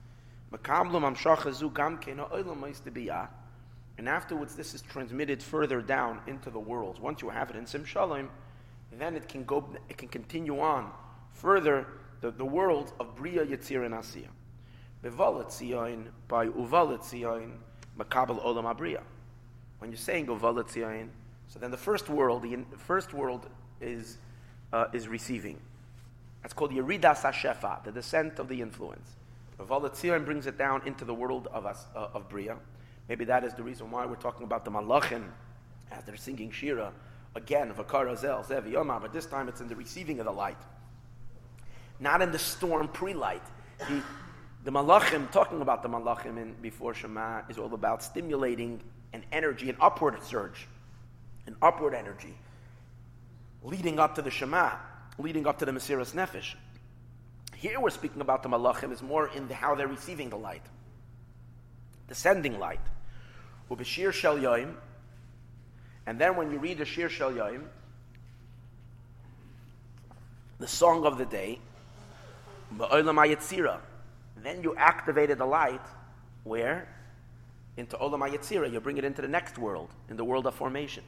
and 3.98 4.08
afterwards, 4.08 4.54
this 4.54 4.74
is 4.74 4.82
transmitted 4.82 5.42
further 5.42 5.82
down 5.82 6.20
into 6.26 6.50
the 6.50 6.60
worlds. 6.60 7.00
Once 7.00 7.20
you 7.20 7.28
have 7.28 7.50
it 7.50 7.56
in 7.56 7.66
Sim 7.66 7.84
Shalom, 7.84 8.30
then 8.92 9.16
it 9.16 9.28
can 9.28 9.44
go, 9.44 9.68
it 9.88 9.98
can 9.98 10.08
continue 10.08 10.60
on 10.60 10.90
further 11.32 11.86
the, 12.20 12.30
the 12.30 12.44
world 12.44 12.92
of 12.98 13.14
Bria, 13.16 13.44
Yetzir, 13.44 13.84
and 13.84 13.94
Asiya. 13.94 14.28
Bevalet 15.02 15.46
Tzion, 15.46 16.06
by 16.26 16.46
Uvalet 16.46 17.00
Tzion, 17.00 17.52
Makabal 17.98 18.44
Olam 18.44 18.64
Abriya. 18.64 19.02
When 19.78 19.90
you're 19.90 19.98
saying 19.98 20.26
Uvalet 20.26 20.64
Tzion, 20.64 21.08
so 21.46 21.58
then 21.58 21.70
the 21.70 21.76
first 21.76 22.08
world, 22.08 22.42
the 22.42 22.64
first 22.76 23.12
world 23.14 23.48
is, 23.80 24.18
uh, 24.72 24.86
is 24.92 25.06
receiving. 25.06 25.60
That's 26.48 26.56
called 26.56 26.72
Yeridas 26.72 27.20
HaShefa, 27.20 27.84
the 27.84 27.92
descent 27.92 28.38
of 28.38 28.48
the 28.48 28.62
influence. 28.62 29.16
Rav 29.58 30.24
brings 30.24 30.46
it 30.46 30.56
down 30.56 30.80
into 30.86 31.04
the 31.04 31.12
world 31.12 31.46
of, 31.52 31.66
us, 31.66 31.84
uh, 31.94 32.08
of 32.14 32.26
Bria. 32.30 32.56
Maybe 33.06 33.26
that 33.26 33.44
is 33.44 33.52
the 33.52 33.62
reason 33.62 33.90
why 33.90 34.06
we're 34.06 34.14
talking 34.14 34.44
about 34.44 34.64
the 34.64 34.70
Malachim 34.70 35.24
as 35.92 36.04
they're 36.04 36.16
singing 36.16 36.50
Shira. 36.50 36.94
Again, 37.34 37.74
Vakar 37.74 38.10
Azel, 38.10 38.42
Zev 38.44 38.64
Yomar, 38.64 38.98
but 38.98 39.12
this 39.12 39.26
time 39.26 39.50
it's 39.50 39.60
in 39.60 39.68
the 39.68 39.76
receiving 39.76 40.20
of 40.20 40.24
the 40.24 40.32
light. 40.32 40.56
Not 42.00 42.22
in 42.22 42.32
the 42.32 42.38
storm 42.38 42.88
pre 42.88 43.12
light. 43.12 43.44
The, 43.86 44.02
the 44.64 44.70
Malachim, 44.70 45.30
talking 45.30 45.60
about 45.60 45.82
the 45.82 45.90
Malachim 45.90 46.38
in, 46.38 46.54
before 46.62 46.94
Shema, 46.94 47.42
is 47.50 47.58
all 47.58 47.74
about 47.74 48.02
stimulating 48.02 48.80
an 49.12 49.22
energy, 49.32 49.68
an 49.68 49.76
upward 49.82 50.22
surge, 50.22 50.66
an 51.46 51.56
upward 51.60 51.92
energy, 51.92 52.38
leading 53.62 53.98
up 53.98 54.14
to 54.14 54.22
the 54.22 54.30
Shema, 54.30 54.70
leading 55.18 55.46
up 55.46 55.58
to 55.58 55.64
the 55.64 55.72
Mesiras 55.72 56.14
Nefesh. 56.14 56.54
Here 57.54 57.80
we're 57.80 57.90
speaking 57.90 58.20
about 58.20 58.42
the 58.42 58.48
Malachim 58.48 58.92
is 58.92 59.02
more 59.02 59.28
in 59.28 59.48
the, 59.48 59.54
how 59.54 59.74
they're 59.74 59.88
receiving 59.88 60.30
the 60.30 60.36
light, 60.36 60.62
the 62.06 62.14
sending 62.14 62.58
light. 62.58 62.80
Ubashir 63.70 64.12
Shel 64.12 64.38
and 66.08 66.18
then 66.18 66.36
when 66.36 66.50
you 66.50 66.58
read 66.58 66.78
the 66.78 66.86
Shir 66.86 67.10
Shel 67.10 67.32
Yoim, 67.32 67.64
the 70.58 70.66
song 70.66 71.04
of 71.04 71.18
the 71.18 71.26
day, 71.26 71.58
then 74.42 74.62
you 74.62 74.74
activated 74.76 75.36
the 75.36 75.44
light 75.44 75.82
where? 76.44 76.88
Into 77.76 77.98
Olam 77.98 78.26
HaYetzira. 78.26 78.72
You 78.72 78.80
bring 78.80 78.96
it 78.96 79.04
into 79.04 79.20
the 79.20 79.28
next 79.28 79.58
world, 79.58 79.90
in 80.08 80.16
the 80.16 80.24
world 80.24 80.46
of 80.46 80.54
formation. 80.54 81.04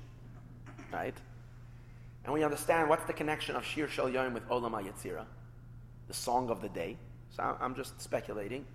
Right? 0.92 1.16
And 2.24 2.34
we 2.34 2.44
understand 2.44 2.88
what's 2.88 3.04
the 3.04 3.12
connection 3.12 3.56
of 3.56 3.64
Shir 3.64 3.88
Shel 3.88 4.06
Yoim 4.06 4.34
with 4.34 4.46
Olam 4.48 4.72
HaYetzira, 4.72 5.24
the 6.06 6.14
song 6.14 6.50
of 6.50 6.60
the 6.60 6.68
day. 6.68 6.96
So 7.30 7.56
I'm 7.60 7.74
just 7.74 8.00
speculating, 8.00 8.66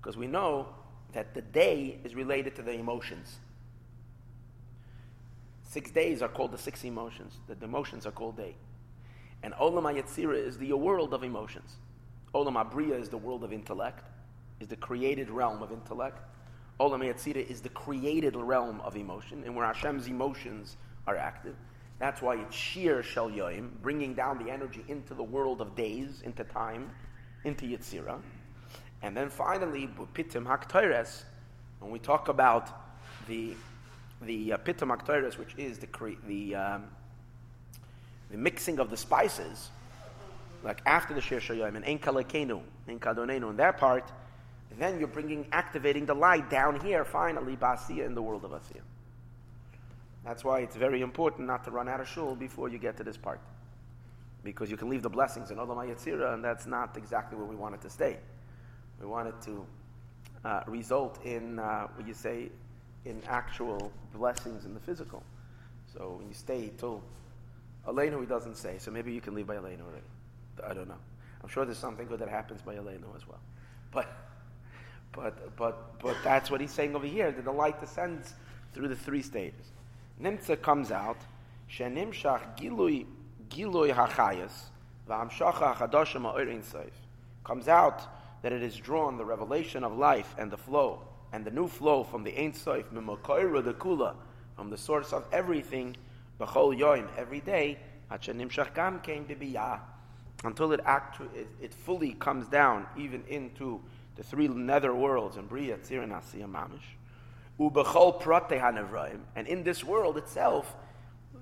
because 0.00 0.16
we 0.16 0.26
know 0.26 0.68
that 1.12 1.34
the 1.34 1.42
day 1.42 1.98
is 2.04 2.14
related 2.14 2.54
to 2.56 2.62
the 2.62 2.72
emotions. 2.72 3.38
Six 5.62 5.90
days 5.90 6.22
are 6.22 6.28
called 6.28 6.52
the 6.52 6.58
six 6.58 6.84
emotions. 6.84 7.34
The 7.48 7.64
emotions 7.64 8.06
are 8.06 8.10
called 8.10 8.36
day. 8.36 8.54
And 9.42 9.54
Olam 9.54 9.82
HaYetzira 9.82 10.36
is 10.36 10.58
the 10.58 10.72
world 10.74 11.14
of 11.14 11.24
emotions. 11.24 11.76
Olam 12.34 12.54
HaBriya 12.54 13.00
is 13.00 13.08
the 13.08 13.18
world 13.18 13.42
of 13.42 13.52
intellect, 13.52 14.04
is 14.60 14.68
the 14.68 14.76
created 14.76 15.28
realm 15.28 15.62
of 15.62 15.72
intellect. 15.72 16.20
Olam 16.78 17.00
HaYetzira 17.00 17.48
is 17.50 17.60
the 17.60 17.68
created 17.70 18.36
realm 18.36 18.80
of 18.82 18.96
emotion, 18.96 19.42
and 19.44 19.56
where 19.56 19.66
Hashem's 19.66 20.06
emotions 20.06 20.76
are 21.06 21.16
active. 21.16 21.56
That's 22.02 22.20
why 22.20 22.34
it's 22.34 22.56
Shir 22.56 23.04
Shel 23.04 23.30
Yoim, 23.30 23.70
bringing 23.80 24.12
down 24.12 24.44
the 24.44 24.50
energy 24.50 24.84
into 24.88 25.14
the 25.14 25.22
world 25.22 25.60
of 25.60 25.76
days, 25.76 26.20
into 26.24 26.42
time, 26.42 26.90
into 27.44 27.64
Yetzira. 27.64 28.20
And 29.02 29.16
then 29.16 29.30
finally, 29.30 29.88
Pitim 30.12 30.44
Haktoires, 30.44 31.22
when 31.78 31.92
we 31.92 32.00
talk 32.00 32.26
about 32.26 32.70
the 33.28 33.54
the 34.20 34.54
uh, 34.54 34.56
pitam 34.58 34.96
aktoris, 34.96 35.38
which 35.38 35.54
is 35.56 35.78
the 35.78 36.16
the 36.26 36.56
um, 36.56 36.84
the 38.32 38.36
mixing 38.36 38.80
of 38.80 38.90
the 38.90 38.96
spices, 38.96 39.70
like 40.64 40.82
after 40.86 41.14
the 41.14 41.20
shir 41.20 41.38
shoyim 41.38 41.76
and 41.76 41.84
ein 41.84 42.00
kalekenu, 42.00 42.62
ein 42.88 42.98
kadonenu, 42.98 43.50
in 43.50 43.56
that 43.58 43.78
part, 43.78 44.10
then 44.76 44.98
you're 44.98 45.06
bringing 45.06 45.46
activating 45.52 46.06
the 46.06 46.14
light 46.14 46.50
down 46.50 46.80
here. 46.80 47.04
Finally, 47.04 47.56
basiya 47.56 48.06
in 48.06 48.16
the 48.16 48.22
world 48.22 48.44
of 48.44 48.50
asiya. 48.50 48.82
That's 50.24 50.44
why 50.44 50.60
it's 50.60 50.76
very 50.76 51.02
important 51.02 51.46
not 51.46 51.64
to 51.64 51.70
run 51.70 51.88
out 51.88 52.00
of 52.00 52.08
shul 52.08 52.36
before 52.36 52.68
you 52.68 52.78
get 52.78 52.96
to 52.98 53.04
this 53.04 53.16
part, 53.16 53.40
because 54.44 54.70
you 54.70 54.76
can 54.76 54.88
leave 54.88 55.02
the 55.02 55.10
blessings 55.10 55.50
in 55.50 55.58
olam 55.58 55.76
yitzira, 55.76 56.34
and 56.34 56.44
that's 56.44 56.66
not 56.66 56.96
exactly 56.96 57.36
where 57.36 57.46
we 57.46 57.56
want 57.56 57.74
it 57.74 57.80
to 57.82 57.90
stay. 57.90 58.18
We 59.00 59.06
want 59.06 59.28
it 59.28 59.34
to 59.46 59.66
uh, 60.44 60.60
result 60.66 61.24
in 61.24 61.58
uh, 61.58 61.88
what 61.94 62.06
you 62.06 62.14
say 62.14 62.50
in 63.04 63.20
actual 63.26 63.90
blessings 64.14 64.64
in 64.64 64.74
the 64.74 64.80
physical. 64.80 65.22
So 65.92 66.16
when 66.18 66.28
you 66.28 66.34
stay 66.34 66.70
till 66.78 67.02
Elenu, 67.86 68.20
he 68.20 68.26
doesn't 68.26 68.56
say. 68.56 68.76
So 68.78 68.90
maybe 68.90 69.12
you 69.12 69.20
can 69.20 69.34
leave 69.34 69.46
by 69.46 69.56
Elenu 69.56 69.82
already. 69.82 70.06
I 70.64 70.72
don't 70.72 70.88
know. 70.88 70.98
I'm 71.42 71.48
sure 71.48 71.64
there's 71.64 71.78
something 71.78 72.06
good 72.06 72.20
that 72.20 72.28
happens 72.28 72.62
by 72.62 72.76
Elenu 72.76 73.14
as 73.16 73.26
well. 73.26 73.40
But, 73.90 74.08
but, 75.12 75.56
but, 75.56 76.00
but 76.00 76.16
that's 76.22 76.50
what 76.50 76.60
he's 76.60 76.70
saying 76.70 76.94
over 76.94 77.06
here. 77.06 77.32
That 77.32 77.44
the 77.44 77.52
light 77.52 77.80
descends 77.80 78.34
through 78.72 78.88
the 78.88 78.96
three 78.96 79.22
stages. 79.22 79.72
Nimtza 80.22 80.60
comes 80.60 80.90
out. 80.90 81.18
Shenimshach 81.70 82.56
gilui 82.56 83.06
gilui 83.48 83.92
hachayas 83.94 84.52
v'amshacha 85.08 85.74
chadashim 85.76 86.22
ha'orin 86.22 86.62
seif. 86.62 86.92
Comes 87.44 87.68
out 87.68 88.02
that 88.42 88.52
it 88.52 88.62
is 88.62 88.76
drawn 88.76 89.16
the 89.16 89.24
revelation 89.24 89.84
of 89.84 89.96
life 89.96 90.34
and 90.38 90.50
the 90.50 90.56
flow 90.56 91.02
and 91.32 91.44
the 91.44 91.50
new 91.50 91.66
flow 91.66 92.04
from 92.04 92.22
the 92.22 92.38
Ein 92.38 92.52
Sof, 92.52 92.90
Mimokoira 92.92 93.64
the 93.64 93.72
Kula, 93.72 94.14
from 94.54 94.70
the 94.70 94.76
source 94.76 95.12
of 95.12 95.24
everything, 95.32 95.96
B'chol 96.38 96.78
Yoim, 96.78 97.08
every 97.16 97.40
day, 97.40 97.78
Hachanim 98.10 98.74
Gam 98.74 99.00
to 99.26 99.34
be 99.34 99.56
until 100.44 100.72
it, 100.72 100.80
actu- 100.84 101.30
it, 101.34 101.48
it 101.60 101.72
fully 101.72 102.12
comes 102.12 102.46
down 102.48 102.86
even 102.98 103.24
into 103.28 103.80
the 104.16 104.22
three 104.22 104.48
nether 104.48 104.94
worlds, 104.94 105.36
and 105.36 105.48
Bria, 105.48 105.78
Tzir, 105.78 106.02
and 106.02 106.12
Asiya 106.12 106.50
Mamish. 106.50 106.96
And 107.58 109.46
in 109.46 109.62
this 109.62 109.84
world 109.84 110.18
itself, 110.18 110.74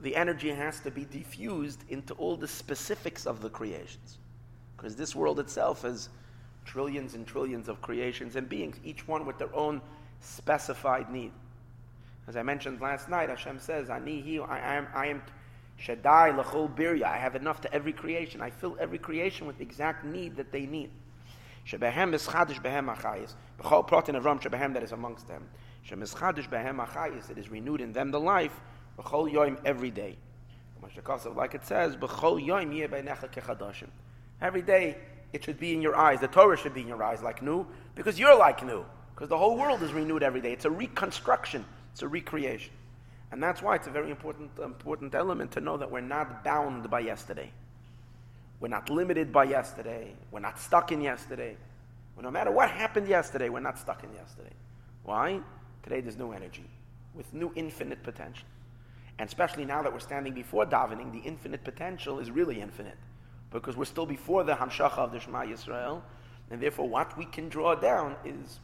the 0.02 0.16
energy 0.16 0.50
has 0.50 0.80
to 0.80 0.90
be 0.90 1.04
diffused 1.04 1.84
into 1.88 2.14
all 2.14 2.36
the 2.36 2.48
specifics 2.48 3.26
of 3.26 3.40
the 3.40 3.50
creations. 3.50 4.18
Because 4.76 4.96
this 4.96 5.14
world 5.14 5.38
itself 5.40 5.84
is 5.84 6.08
trillions 6.64 7.14
and 7.14 7.26
trillions 7.26 7.68
of 7.68 7.82
creations 7.82 8.36
and 8.36 8.48
beings, 8.48 8.78
each 8.84 9.06
one 9.06 9.26
with 9.26 9.38
their 9.38 9.54
own 9.54 9.80
specified 10.20 11.10
need. 11.10 11.32
As 12.28 12.36
I 12.36 12.42
mentioned 12.42 12.80
last 12.80 13.08
night, 13.08 13.28
Hashem 13.28 13.58
says, 13.58 13.90
I 13.90 13.98
am, 13.98 14.86
I 14.94 15.06
am 15.06 15.22
Shaddai 15.80 16.32
lachol 16.32 16.74
birya. 16.74 17.04
I 17.04 17.16
have 17.16 17.34
enough 17.34 17.60
to 17.62 17.72
every 17.72 17.92
creation. 17.92 18.42
I 18.42 18.50
fill 18.50 18.76
every 18.78 18.98
creation 18.98 19.46
with 19.46 19.56
the 19.56 19.62
exact 19.64 20.04
need 20.04 20.36
that 20.36 20.52
they 20.52 20.66
need. 20.66 20.90
Shebehem 21.66 22.12
chadish 22.14 22.60
behem 22.62 22.94
achayis. 22.94 23.34
B'chol 23.58 23.86
protein 23.86 24.14
avram 24.14 24.40
shebehem 24.40 24.74
that 24.74 24.82
is 24.82 24.92
amongst 24.92 25.26
them. 25.26 25.48
It 25.88 27.38
is 27.38 27.50
renewed 27.50 27.80
in 27.80 27.92
them 27.92 28.10
the 28.10 28.20
life. 28.20 28.60
Every 29.64 29.90
day. 29.90 30.16
Like 31.34 31.54
it 31.54 31.66
says. 31.66 31.96
Every 34.40 34.62
day 34.62 34.96
it 35.32 35.44
should 35.44 35.60
be 35.60 35.72
in 35.72 35.82
your 35.82 35.96
eyes. 35.96 36.20
The 36.20 36.28
Torah 36.28 36.56
should 36.56 36.74
be 36.74 36.80
in 36.80 36.88
your 36.88 37.02
eyes 37.02 37.22
like 37.22 37.42
new, 37.42 37.66
because 37.94 38.18
you're 38.18 38.36
like 38.36 38.64
new. 38.64 38.84
Because 39.14 39.28
the 39.28 39.38
whole 39.38 39.56
world 39.56 39.82
is 39.82 39.92
renewed 39.92 40.22
every 40.22 40.40
day. 40.40 40.52
It's 40.52 40.64
a 40.64 40.70
reconstruction, 40.70 41.64
it's 41.92 42.02
a 42.02 42.08
recreation. 42.08 42.72
And 43.32 43.42
that's 43.42 43.62
why 43.62 43.76
it's 43.76 43.86
a 43.86 43.90
very 43.90 44.10
important, 44.10 44.50
important 44.58 45.14
element 45.14 45.52
to 45.52 45.60
know 45.60 45.76
that 45.76 45.90
we're 45.90 46.00
not 46.00 46.42
bound 46.42 46.90
by 46.90 47.00
yesterday. 47.00 47.52
We're 48.58 48.68
not 48.68 48.90
limited 48.90 49.32
by 49.32 49.44
yesterday. 49.44 50.14
We're 50.32 50.40
not 50.40 50.58
stuck 50.58 50.90
in 50.90 51.00
yesterday. 51.00 51.56
No 52.20 52.30
matter 52.30 52.50
what 52.50 52.70
happened 52.70 53.08
yesterday, 53.08 53.48
we're 53.48 53.60
not 53.60 53.78
stuck 53.78 54.04
in 54.04 54.12
yesterday. 54.12 54.52
Why? 55.04 55.40
Today 55.82 56.00
there's 56.00 56.16
new 56.16 56.32
energy 56.32 56.68
with 57.14 57.32
new 57.34 57.52
infinite 57.56 58.02
potential. 58.02 58.46
And 59.18 59.28
especially 59.28 59.64
now 59.64 59.82
that 59.82 59.92
we're 59.92 59.98
standing 60.00 60.32
before 60.32 60.64
davening, 60.64 61.12
the 61.12 61.18
infinite 61.18 61.64
potential 61.64 62.20
is 62.20 62.30
really 62.30 62.60
infinite 62.60 62.96
because 63.50 63.76
we're 63.76 63.84
still 63.84 64.06
before 64.06 64.44
the 64.44 64.54
Hamshacha 64.54 64.98
of 64.98 65.12
the 65.12 65.20
Shema 65.20 65.42
Yisrael, 65.42 66.02
and 66.50 66.62
therefore 66.62 66.88
what 66.88 67.16
we 67.18 67.24
can 67.24 67.48
draw 67.48 67.74
down 67.74 68.16
is 68.24 68.60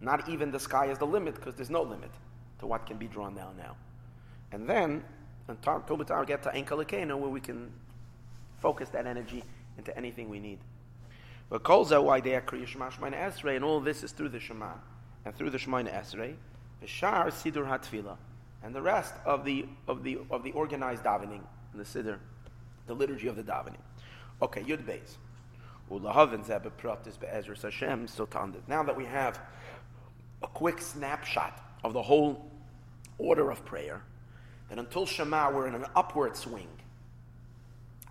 not 0.00 0.28
even 0.28 0.50
the 0.50 0.58
sky 0.58 0.86
is 0.86 0.98
the 0.98 1.06
limit, 1.06 1.36
because 1.36 1.54
there's 1.54 1.70
no 1.70 1.82
limit 1.82 2.10
to 2.58 2.66
what 2.66 2.86
can 2.86 2.96
be 2.96 3.06
drawn 3.06 3.34
down 3.34 3.56
now. 3.56 3.76
And 4.50 4.68
then, 4.68 5.04
until 5.46 5.96
we 5.96 6.04
get 6.26 6.42
to 6.42 6.50
Enkalakena, 6.50 7.16
where 7.16 7.30
we 7.30 7.40
can 7.40 7.70
focus 8.60 8.88
that 8.90 9.06
energy 9.06 9.44
into 9.78 9.96
anything 9.96 10.28
we 10.28 10.40
need. 10.40 10.58
But 11.48 11.62
Kolza, 11.62 12.02
why 12.02 12.20
they 12.20 12.34
are 12.34 12.40
Kriya 12.40 12.66
Shema 12.66 12.90
Esrei, 12.90 13.56
and 13.56 13.64
all 13.64 13.80
this 13.80 14.02
is 14.02 14.12
through 14.12 14.30
the 14.30 14.40
Shema, 14.40 14.72
and 15.24 15.34
through 15.34 15.50
the 15.50 15.58
Shemaina 15.58 15.92
Esrei, 15.92 16.34
the 16.80 16.86
Shar 16.86 17.30
Sidur 17.30 17.66
Hatfila, 17.66 18.16
and 18.62 18.74
the 18.74 18.82
rest 18.82 19.14
of 19.24 19.44
the, 19.44 19.66
of 19.88 20.02
the, 20.02 20.18
of 20.30 20.42
the 20.42 20.52
organized 20.52 21.04
davening, 21.04 21.40
the 21.74 21.84
Siddur 21.84 22.18
the 22.86 22.94
liturgy 22.94 23.28
of 23.28 23.36
the 23.36 23.42
davening. 23.42 23.80
Okay, 24.40 24.62
Yud 24.62 24.84
Beis. 24.84 25.16
Now 28.68 28.82
that 28.82 28.96
we 28.96 29.04
have 29.04 29.40
a 30.42 30.46
quick 30.48 30.80
snapshot 30.80 31.60
of 31.84 31.92
the 31.92 32.02
whole 32.02 32.50
order 33.18 33.50
of 33.50 33.64
prayer, 33.64 34.02
that 34.68 34.78
until 34.78 35.06
Shema 35.06 35.50
we're 35.50 35.66
in 35.66 35.74
an 35.74 35.84
upward 35.94 36.36
swing. 36.36 36.68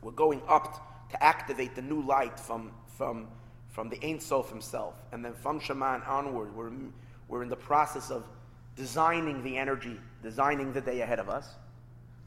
We're 0.01 0.11
going 0.11 0.41
up 0.47 1.09
to 1.11 1.23
activate 1.23 1.75
the 1.75 1.81
new 1.81 2.01
light 2.01 2.39
from, 2.39 2.71
from, 2.97 3.27
from 3.69 3.89
the 3.89 3.99
Ein 4.03 4.19
Sof 4.19 4.49
himself. 4.49 4.95
And 5.11 5.23
then 5.23 5.33
from 5.33 5.59
Shema 5.59 5.99
onward, 6.07 6.55
we're, 6.55 6.71
we're 7.31 7.41
in 7.41 7.49
the 7.49 7.55
process 7.55 8.11
of 8.11 8.27
designing 8.75 9.41
the 9.41 9.57
energy, 9.57 9.97
designing 10.21 10.73
the 10.73 10.81
day 10.81 11.01
ahead 11.01 11.17
of 11.17 11.29
us, 11.29 11.47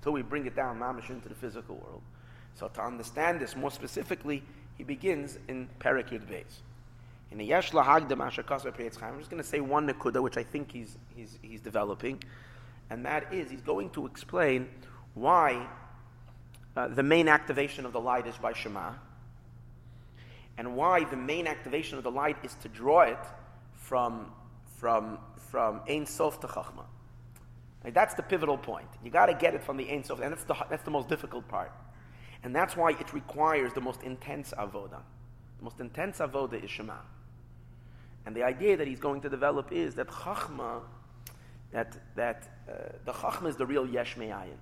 until 0.01 0.13
we 0.13 0.23
bring 0.23 0.47
it 0.47 0.57
down, 0.57 0.81
mamish, 0.81 1.11
into 1.11 1.29
the 1.29 1.35
physical 1.35 1.77
world. 1.77 2.03
So 2.55 2.69
to 2.69 2.83
understand 2.83 3.39
this 3.39 3.55
more 3.55 3.71
specifically, 3.71 4.43
he 4.77 4.83
begins 4.83 5.39
in 5.47 5.69
Perik 5.79 6.09
Yud 6.09 6.27
Beis. 6.27 6.63
In 7.31 7.39
the 7.39 7.45
Yesh 7.45 7.73
Lahagdam 7.73 8.19
Ashakasa 8.19 8.75
Priyetz 8.75 9.03
I'm 9.03 9.19
just 9.19 9.31
going 9.31 9.43
to 9.43 9.49
say 9.49 9.61
one 9.61 9.87
Nakuda, 9.87 10.23
which 10.23 10.39
I 10.39 10.43
think 10.43 10.73
he's, 10.73 10.97
he's, 11.15 11.39
he's 11.43 11.61
developing, 11.61 12.23
and 12.89 13.05
that 13.05 13.33
is 13.33 13.51
he's 13.51 13.61
going 13.61 13.91
to 13.91 14.07
explain 14.07 14.69
why 15.13 15.67
uh, 16.77 16.89
the 16.89 17.03
main 17.03 17.29
activation 17.29 17.85
of 17.85 17.93
the 17.93 18.01
light 18.01 18.27
is 18.27 18.37
by 18.37 18.53
Shema, 18.53 18.93
and 20.57 20.77
why 20.77 21.05
the 21.05 21.17
main 21.17 21.47
activation 21.47 21.99
of 21.99 22.05
the 22.05 22.11
light 22.11 22.37
is 22.43 22.55
to 22.63 22.69
draw 22.69 23.03
it 23.03 23.19
from, 23.75 24.33
from, 24.85 25.17
from 25.39 25.81
Ein 25.89 26.05
Sof 26.05 26.41
to 26.41 26.47
Chachma. 26.47 26.85
Like 27.83 27.95
that's 27.95 28.13
the 28.13 28.23
pivotal 28.23 28.59
point. 28.59 28.89
You 29.03 29.11
got 29.11 29.27
to 29.27 29.35
get 29.35 29.55
it 29.55 29.65
from 29.65 29.79
the 29.79 29.91
Ein 29.91 30.05
Sof, 30.05 30.21
and 30.21 30.31
that's 30.31 30.45
the, 30.45 30.55
that's 30.69 30.83
the 30.83 30.91
most 30.91 31.09
difficult 31.09 31.49
part. 31.49 31.73
And 32.43 32.55
that's 32.55 32.77
why 32.77 32.91
it 32.91 33.15
requires 33.15 33.73
the 33.73 33.81
most 33.81 34.03
intense 34.03 34.53
avoda. 34.59 35.01
The 35.57 35.65
most 35.65 35.81
intense 35.81 36.19
avoda 36.19 36.63
is 36.63 36.71
Shema. 36.71 36.99
And 38.27 38.37
the 38.37 38.43
idea 38.43 38.77
that 38.77 38.87
he's 38.87 39.01
going 39.01 39.23
to 39.23 39.31
develop 39.31 39.73
is 39.73 39.95
that 39.95 40.09
Chachma, 40.09 40.83
that, 41.73 41.97
that 42.15 42.47
uh, 42.69 42.73
the 43.07 43.13
Chachma 43.13 43.49
is 43.49 43.57
the 43.57 43.65
real 43.65 43.87
Yesh 43.87 44.19
Me'ayin. 44.19 44.59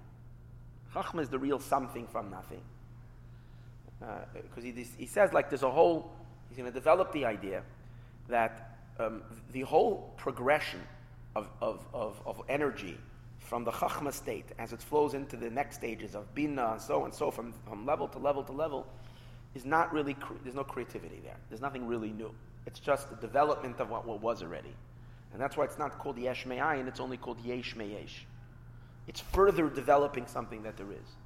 Chachma 0.94 1.22
is 1.22 1.30
the 1.30 1.38
real 1.40 1.58
something 1.58 2.06
from 2.06 2.30
nothing. 2.30 2.62
Because 3.98 4.62
uh, 4.64 4.72
he, 4.72 4.86
he 4.98 5.06
says, 5.06 5.32
like, 5.32 5.50
there's 5.50 5.64
a 5.64 5.70
whole, 5.70 6.12
he's 6.48 6.58
going 6.58 6.70
to 6.70 6.72
develop 6.72 7.12
the 7.12 7.24
idea 7.24 7.64
that 8.28 8.71
um, 8.98 9.22
the 9.52 9.62
whole 9.62 10.12
progression 10.16 10.80
of, 11.34 11.48
of, 11.60 11.86
of, 11.92 12.20
of 12.26 12.42
energy 12.48 12.98
from 13.38 13.64
the 13.64 13.70
Chachma 13.70 14.12
state 14.12 14.46
as 14.58 14.72
it 14.72 14.80
flows 14.80 15.14
into 15.14 15.36
the 15.36 15.50
next 15.50 15.76
stages 15.76 16.14
of 16.14 16.32
Bina 16.34 16.72
and 16.72 16.80
so 16.80 17.04
and 17.04 17.12
so 17.12 17.30
from, 17.30 17.52
from 17.68 17.84
level 17.84 18.08
to 18.08 18.18
level 18.18 18.42
to 18.44 18.52
level 18.52 18.86
is 19.54 19.64
not 19.64 19.92
really, 19.92 20.14
cre- 20.14 20.34
there's 20.42 20.54
no 20.54 20.64
creativity 20.64 21.20
there. 21.22 21.36
There's 21.48 21.60
nothing 21.60 21.86
really 21.86 22.10
new. 22.10 22.32
It's 22.66 22.80
just 22.80 23.10
the 23.10 23.16
development 23.16 23.80
of 23.80 23.90
what, 23.90 24.06
what 24.06 24.22
was 24.22 24.42
already. 24.42 24.72
And 25.32 25.40
that's 25.40 25.56
why 25.56 25.64
it's 25.64 25.78
not 25.78 25.98
called 25.98 26.18
Yesh 26.18 26.46
Me'ayin, 26.46 26.86
it's 26.86 27.00
only 27.00 27.16
called 27.16 27.38
Yesh. 27.44 27.74
It's 29.08 29.20
further 29.20 29.68
developing 29.68 30.26
something 30.26 30.62
that 30.62 30.76
there 30.76 30.90
is. 30.90 31.16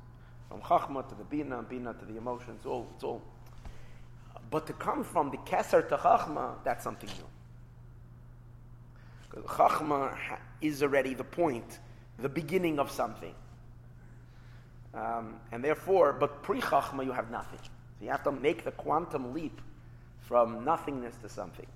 From 0.48 0.60
Chachma 0.60 1.08
to 1.08 1.14
the 1.14 1.24
Bina, 1.24 1.58
and 1.58 1.68
Bina 1.68 1.94
to 1.94 2.04
the 2.04 2.16
emotions, 2.16 2.64
all, 2.64 2.86
it's 2.94 3.04
all. 3.04 3.22
But 4.50 4.66
to 4.68 4.72
come 4.72 5.02
from 5.02 5.30
the 5.30 5.38
Keser 5.38 5.86
to 5.88 5.96
Chachma, 5.96 6.54
that's 6.64 6.84
something 6.84 7.08
new. 7.08 7.26
Chachma 9.42 10.16
is 10.60 10.82
already 10.82 11.14
the 11.14 11.24
point, 11.24 11.80
the 12.18 12.28
beginning 12.28 12.78
of 12.78 12.90
something. 12.90 13.34
Um, 14.94 15.36
and 15.52 15.62
therefore, 15.62 16.14
but 16.14 16.42
pre 16.42 16.60
Chachma, 16.60 17.04
you 17.04 17.12
have 17.12 17.30
nothing. 17.30 17.58
So 17.62 18.04
you 18.04 18.10
have 18.10 18.24
to 18.24 18.32
make 18.32 18.64
the 18.64 18.72
quantum 18.72 19.34
leap 19.34 19.60
from 20.20 20.64
nothingness 20.64 21.16
to 21.22 21.28
something. 21.28 21.66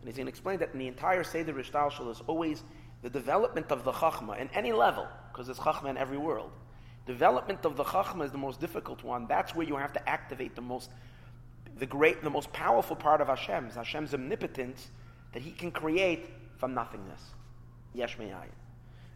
And 0.00 0.08
he's 0.08 0.16
going 0.16 0.26
to 0.26 0.30
explain 0.30 0.58
that 0.60 0.72
in 0.72 0.78
the 0.78 0.88
entire 0.88 1.24
Seder 1.24 1.52
Rishtal 1.52 2.10
is 2.10 2.22
always 2.26 2.62
the 3.02 3.10
development 3.10 3.70
of 3.70 3.84
the 3.84 3.92
Chachma 3.92 4.38
in 4.38 4.48
any 4.54 4.72
level, 4.72 5.06
because 5.30 5.46
there's 5.46 5.58
Chachma 5.58 5.90
in 5.90 5.96
every 5.96 6.18
world. 6.18 6.50
Development 7.06 7.64
of 7.64 7.76
the 7.76 7.84
Chachma 7.84 8.24
is 8.24 8.32
the 8.32 8.38
most 8.38 8.60
difficult 8.60 9.04
one. 9.04 9.26
That's 9.26 9.54
where 9.54 9.66
you 9.66 9.76
have 9.76 9.92
to 9.92 10.08
activate 10.08 10.56
the 10.56 10.62
most, 10.62 10.90
the 11.78 11.86
great, 11.86 12.22
the 12.24 12.30
most 12.30 12.52
powerful 12.52 12.96
part 12.96 13.20
of 13.20 13.28
Hashem's, 13.28 13.74
Hashem's 13.74 14.14
omnipotence, 14.14 14.88
that 15.32 15.42
He 15.42 15.52
can 15.52 15.70
create 15.70 16.28
from 16.56 16.74
nothingness. 16.74 17.22
Yesh 17.94 18.18
Me'ayin. 18.18 18.50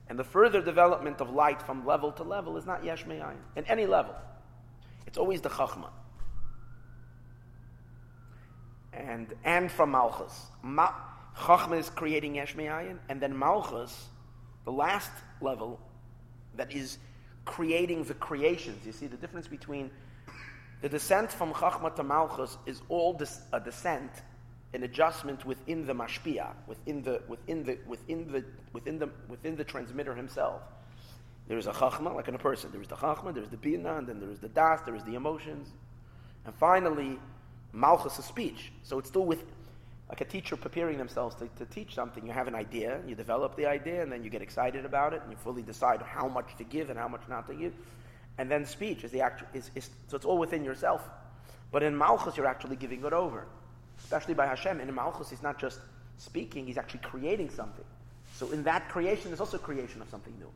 And 0.08 0.18
the 0.18 0.24
further 0.24 0.60
development 0.60 1.20
of 1.20 1.30
light 1.30 1.62
from 1.62 1.86
level 1.86 2.10
to 2.12 2.24
level 2.24 2.56
is 2.56 2.66
not 2.66 2.84
Yesh 2.84 3.06
Me'ayin, 3.06 3.38
in 3.56 3.64
any 3.66 3.86
level. 3.86 4.14
It's 5.06 5.18
always 5.18 5.40
the 5.40 5.48
Chachma. 5.48 5.90
And, 8.92 9.32
and 9.44 9.70
from 9.70 9.92
Malchus. 9.92 10.46
Ma- 10.62 10.94
Chachma 11.36 11.78
is 11.78 11.90
creating 11.90 12.34
Yesh 12.34 12.56
Me'ayin, 12.56 12.98
and 13.08 13.20
then 13.20 13.38
Malchus, 13.38 14.08
the 14.64 14.72
last 14.72 15.12
level, 15.40 15.80
that 16.56 16.72
is 16.72 16.98
creating 17.44 18.04
the 18.04 18.14
creations. 18.14 18.84
You 18.84 18.92
see 18.92 19.06
the 19.06 19.16
difference 19.16 19.46
between 19.46 19.90
the 20.82 20.88
descent 20.88 21.30
from 21.30 21.52
Chachma 21.52 21.94
to 21.96 22.02
Malchus 22.02 22.58
is 22.66 22.82
all 22.88 23.12
this, 23.12 23.40
a 23.52 23.60
descent, 23.60 24.10
an 24.72 24.84
adjustment 24.84 25.44
within 25.44 25.86
the 25.86 25.94
mashpia, 25.94 26.52
within 26.66 27.02
the 27.02 27.20
within 27.28 27.64
the 27.64 27.78
within 27.86 28.30
the 28.30 28.44
within 28.72 28.98
the 28.98 29.08
within 29.28 29.56
the 29.56 29.64
transmitter 29.64 30.14
himself. 30.14 30.62
There 31.48 31.58
is 31.58 31.66
a 31.66 31.72
chachma, 31.72 32.14
like 32.14 32.28
in 32.28 32.34
a 32.34 32.38
person. 32.38 32.70
There 32.70 32.80
is 32.80 32.88
the 32.88 32.96
chachma, 32.96 33.34
there 33.34 33.42
is 33.42 33.50
the 33.50 33.56
bina, 33.56 33.96
and 33.96 34.06
then 34.06 34.20
there 34.20 34.30
is 34.30 34.38
the 34.38 34.48
das, 34.48 34.80
there 34.82 34.94
is 34.94 35.02
the 35.02 35.14
emotions, 35.14 35.68
and 36.44 36.54
finally, 36.54 37.18
malchus 37.72 38.18
of 38.18 38.24
speech. 38.24 38.70
So 38.84 38.98
it's 38.98 39.08
still 39.08 39.24
with 39.24 39.42
like 40.10 40.20
a 40.20 40.24
teacher 40.24 40.56
preparing 40.56 40.98
themselves 40.98 41.36
to, 41.36 41.48
to 41.56 41.64
teach 41.66 41.94
something, 41.94 42.26
you 42.26 42.32
have 42.32 42.48
an 42.48 42.54
idea, 42.54 43.00
you 43.06 43.14
develop 43.14 43.54
the 43.54 43.64
idea, 43.64 44.02
and 44.02 44.10
then 44.10 44.24
you 44.24 44.30
get 44.30 44.42
excited 44.42 44.84
about 44.84 45.14
it, 45.14 45.22
and 45.22 45.30
you 45.30 45.36
fully 45.36 45.62
decide 45.62 46.02
how 46.02 46.26
much 46.26 46.56
to 46.58 46.64
give 46.64 46.90
and 46.90 46.98
how 46.98 47.06
much 47.06 47.22
not 47.28 47.46
to 47.46 47.54
give. 47.54 47.72
And 48.36 48.50
then 48.50 48.66
speech 48.66 49.04
is 49.04 49.12
the 49.12 49.20
actual, 49.20 49.46
is, 49.54 49.70
is, 49.76 49.90
so 50.08 50.16
it's 50.16 50.26
all 50.26 50.38
within 50.38 50.64
yourself. 50.64 51.08
But 51.70 51.84
in 51.84 51.96
Malchus, 51.96 52.36
you're 52.36 52.46
actually 52.46 52.74
giving 52.74 53.04
it 53.04 53.12
over. 53.12 53.46
Especially 54.04 54.34
by 54.34 54.46
Hashem. 54.46 54.80
In 54.80 54.94
Malchus, 54.94 55.30
he's 55.30 55.42
not 55.42 55.58
just 55.58 55.80
speaking, 56.18 56.66
he's 56.66 56.78
actually 56.78 57.00
creating 57.00 57.50
something. 57.50 57.84
So 58.34 58.50
in 58.50 58.62
that 58.64 58.88
creation, 58.88 59.30
there's 59.30 59.40
also 59.40 59.58
creation 59.58 60.02
of 60.02 60.08
something 60.10 60.34
new. 60.38 60.50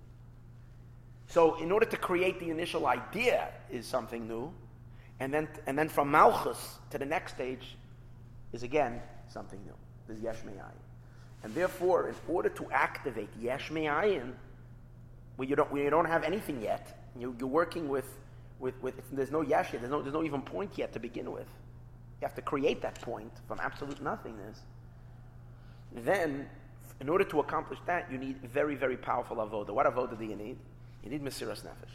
So 1.29 1.57
in 1.57 1.73
order 1.73 1.87
to 1.87 1.97
create 1.97 2.39
the 2.39 2.51
initial 2.51 2.87
idea 2.87 3.49
is 3.71 3.87
something 3.87 4.29
new. 4.29 4.53
And 5.21 5.33
then, 5.33 5.49
and 5.67 5.79
then 5.79 5.89
from 5.89 6.11
Malchus 6.11 6.79
to 6.91 6.99
the 6.99 7.07
next 7.07 7.35
stage 7.35 7.77
is 8.53 8.63
again 8.63 9.01
something 9.29 9.61
new. 9.65 9.75
Yesh 10.23 10.45
Me'ayin. 10.45 10.79
And 11.43 11.55
therefore, 11.55 12.09
in 12.09 12.15
order 12.29 12.49
to 12.51 12.71
activate 12.71 13.29
Yesh 13.41 13.71
Me'ayin, 13.71 14.33
where 15.37 15.49
you 15.49 15.57
don't, 15.57 15.71
where 15.73 15.83
you 15.83 15.91
don't 15.91 16.07
have 16.07 16.25
anything 16.25 16.61
yet, 16.63 17.11
you, 17.19 17.37
are 17.41 17.47
working 17.47 17.89
with, 17.89 18.07
with, 18.61 18.81
with, 18.83 18.95
there's 19.13 19.31
no 19.31 19.41
Yesh 19.41 19.73
yet, 19.73 19.83
there's 19.83 19.91
no, 19.91 20.03
there's 20.03 20.15
no 20.15 20.25
even 20.25 20.43
point 20.43 20.73
yet 20.77 20.93
to 20.93 20.99
begin 20.99 21.31
with. 21.33 21.49
You 22.25 22.29
have 22.29 22.37
to 22.37 22.41
create 22.41 22.81
that 22.81 22.99
point 23.03 23.31
from 23.47 23.61
absolute 23.61 24.01
nothingness. 24.01 24.63
Then, 25.93 26.49
in 26.99 27.11
order 27.11 27.25
to 27.25 27.41
accomplish 27.41 27.79
that, 27.85 28.11
you 28.11 28.17
need 28.17 28.39
very, 28.39 28.77
very 28.77 28.97
powerful 28.97 29.37
avoda. 29.37 29.73
What 29.73 29.85
avoda 29.85 30.19
do 30.19 30.25
you 30.25 30.35
need? 30.35 30.57
You 31.03 31.11
need 31.11 31.23
Mesiras 31.23 31.61
Nefesh. 31.61 31.93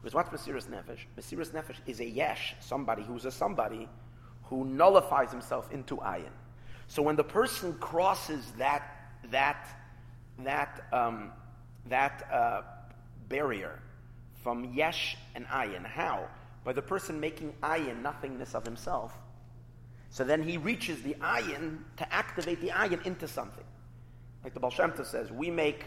Because 0.00 0.14
what's 0.14 0.30
Mesiras 0.30 0.68
Nefesh? 0.68 1.00
Mesiras 1.18 1.50
Nefesh 1.50 1.78
is 1.84 1.98
a 1.98 2.04
yesh, 2.04 2.54
somebody 2.60 3.02
who's 3.02 3.24
a 3.24 3.32
somebody 3.32 3.88
who 4.44 4.64
nullifies 4.64 5.32
himself 5.32 5.68
into 5.72 5.96
ayin. 5.96 6.30
So 6.86 7.02
when 7.02 7.16
the 7.16 7.24
person 7.24 7.72
crosses 7.80 8.52
that 8.58 9.16
that 9.32 9.66
that 10.44 10.86
um, 10.92 11.32
that 11.88 12.24
uh, 12.32 12.62
barrier 13.28 13.80
from 14.44 14.72
yesh 14.74 15.16
and 15.34 15.44
ayin, 15.46 15.84
how? 15.84 16.28
By 16.62 16.72
the 16.72 16.82
person 16.82 17.18
making 17.18 17.52
ayin 17.64 18.00
nothingness 18.00 18.54
of 18.54 18.64
himself. 18.64 19.12
So 20.16 20.24
then 20.24 20.42
he 20.42 20.56
reaches 20.56 21.02
the 21.02 21.12
ayin 21.20 21.76
to 21.98 22.10
activate 22.10 22.62
the 22.62 22.68
ayin 22.68 23.04
into 23.04 23.28
something. 23.28 23.66
Like 24.42 24.54
the 24.54 24.60
Tov 24.60 25.04
says, 25.04 25.30
we 25.30 25.50
make 25.50 25.84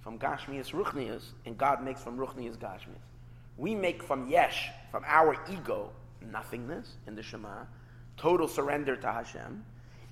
from 0.00 0.18
Gashmias 0.18 0.72
Ruchnias, 0.72 1.22
and 1.46 1.56
God 1.56 1.84
makes 1.84 2.02
from 2.02 2.18
Ruchnias 2.18 2.56
Gashmias. 2.56 3.06
We 3.56 3.76
make 3.76 4.02
from 4.02 4.28
Yesh, 4.28 4.68
from 4.90 5.04
our 5.06 5.36
ego, 5.48 5.92
nothingness 6.20 6.96
in 7.06 7.14
the 7.14 7.22
Shema, 7.22 7.66
total 8.16 8.48
surrender 8.48 8.96
to 8.96 9.12
Hashem, 9.12 9.64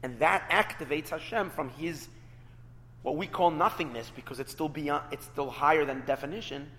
and 0.05 0.17
that 0.21 0.49
activates 0.49 1.09
Hashem 1.09 1.51
from 1.51 1.71
his 1.71 2.07
what 3.03 3.17
we 3.17 3.27
call 3.27 3.51
nothingness 3.51 4.13
because 4.15 4.39
it's 4.39 4.53
still 4.53 4.69
beyond 4.69 5.03
it's 5.11 5.25
still 5.25 5.51
higher 5.51 5.85
than 5.85 6.05
definition 6.07 6.71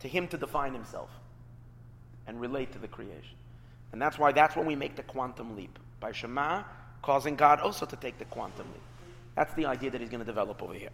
to 0.00 0.08
him 0.08 0.26
to 0.26 0.36
define 0.36 0.72
himself 0.72 1.10
and 2.26 2.40
relate 2.40 2.72
to 2.72 2.80
the 2.80 2.88
creation. 2.88 3.36
And 3.92 4.02
that's 4.02 4.18
why 4.18 4.32
that's 4.32 4.56
when 4.56 4.66
we 4.66 4.74
make 4.74 4.96
the 4.96 5.04
quantum 5.04 5.54
leap. 5.54 5.78
By 6.02 6.12
Shema, 6.12 6.64
causing 7.00 7.36
God 7.36 7.60
also 7.60 7.86
to 7.86 7.96
take 7.96 8.18
the 8.18 8.26
quantum 8.26 8.66
leap. 8.66 8.82
That's 9.36 9.54
the 9.54 9.64
idea 9.66 9.90
that 9.90 10.00
he's 10.00 10.10
going 10.10 10.20
to 10.20 10.26
develop 10.26 10.62
over 10.62 10.74
here. 10.74 10.90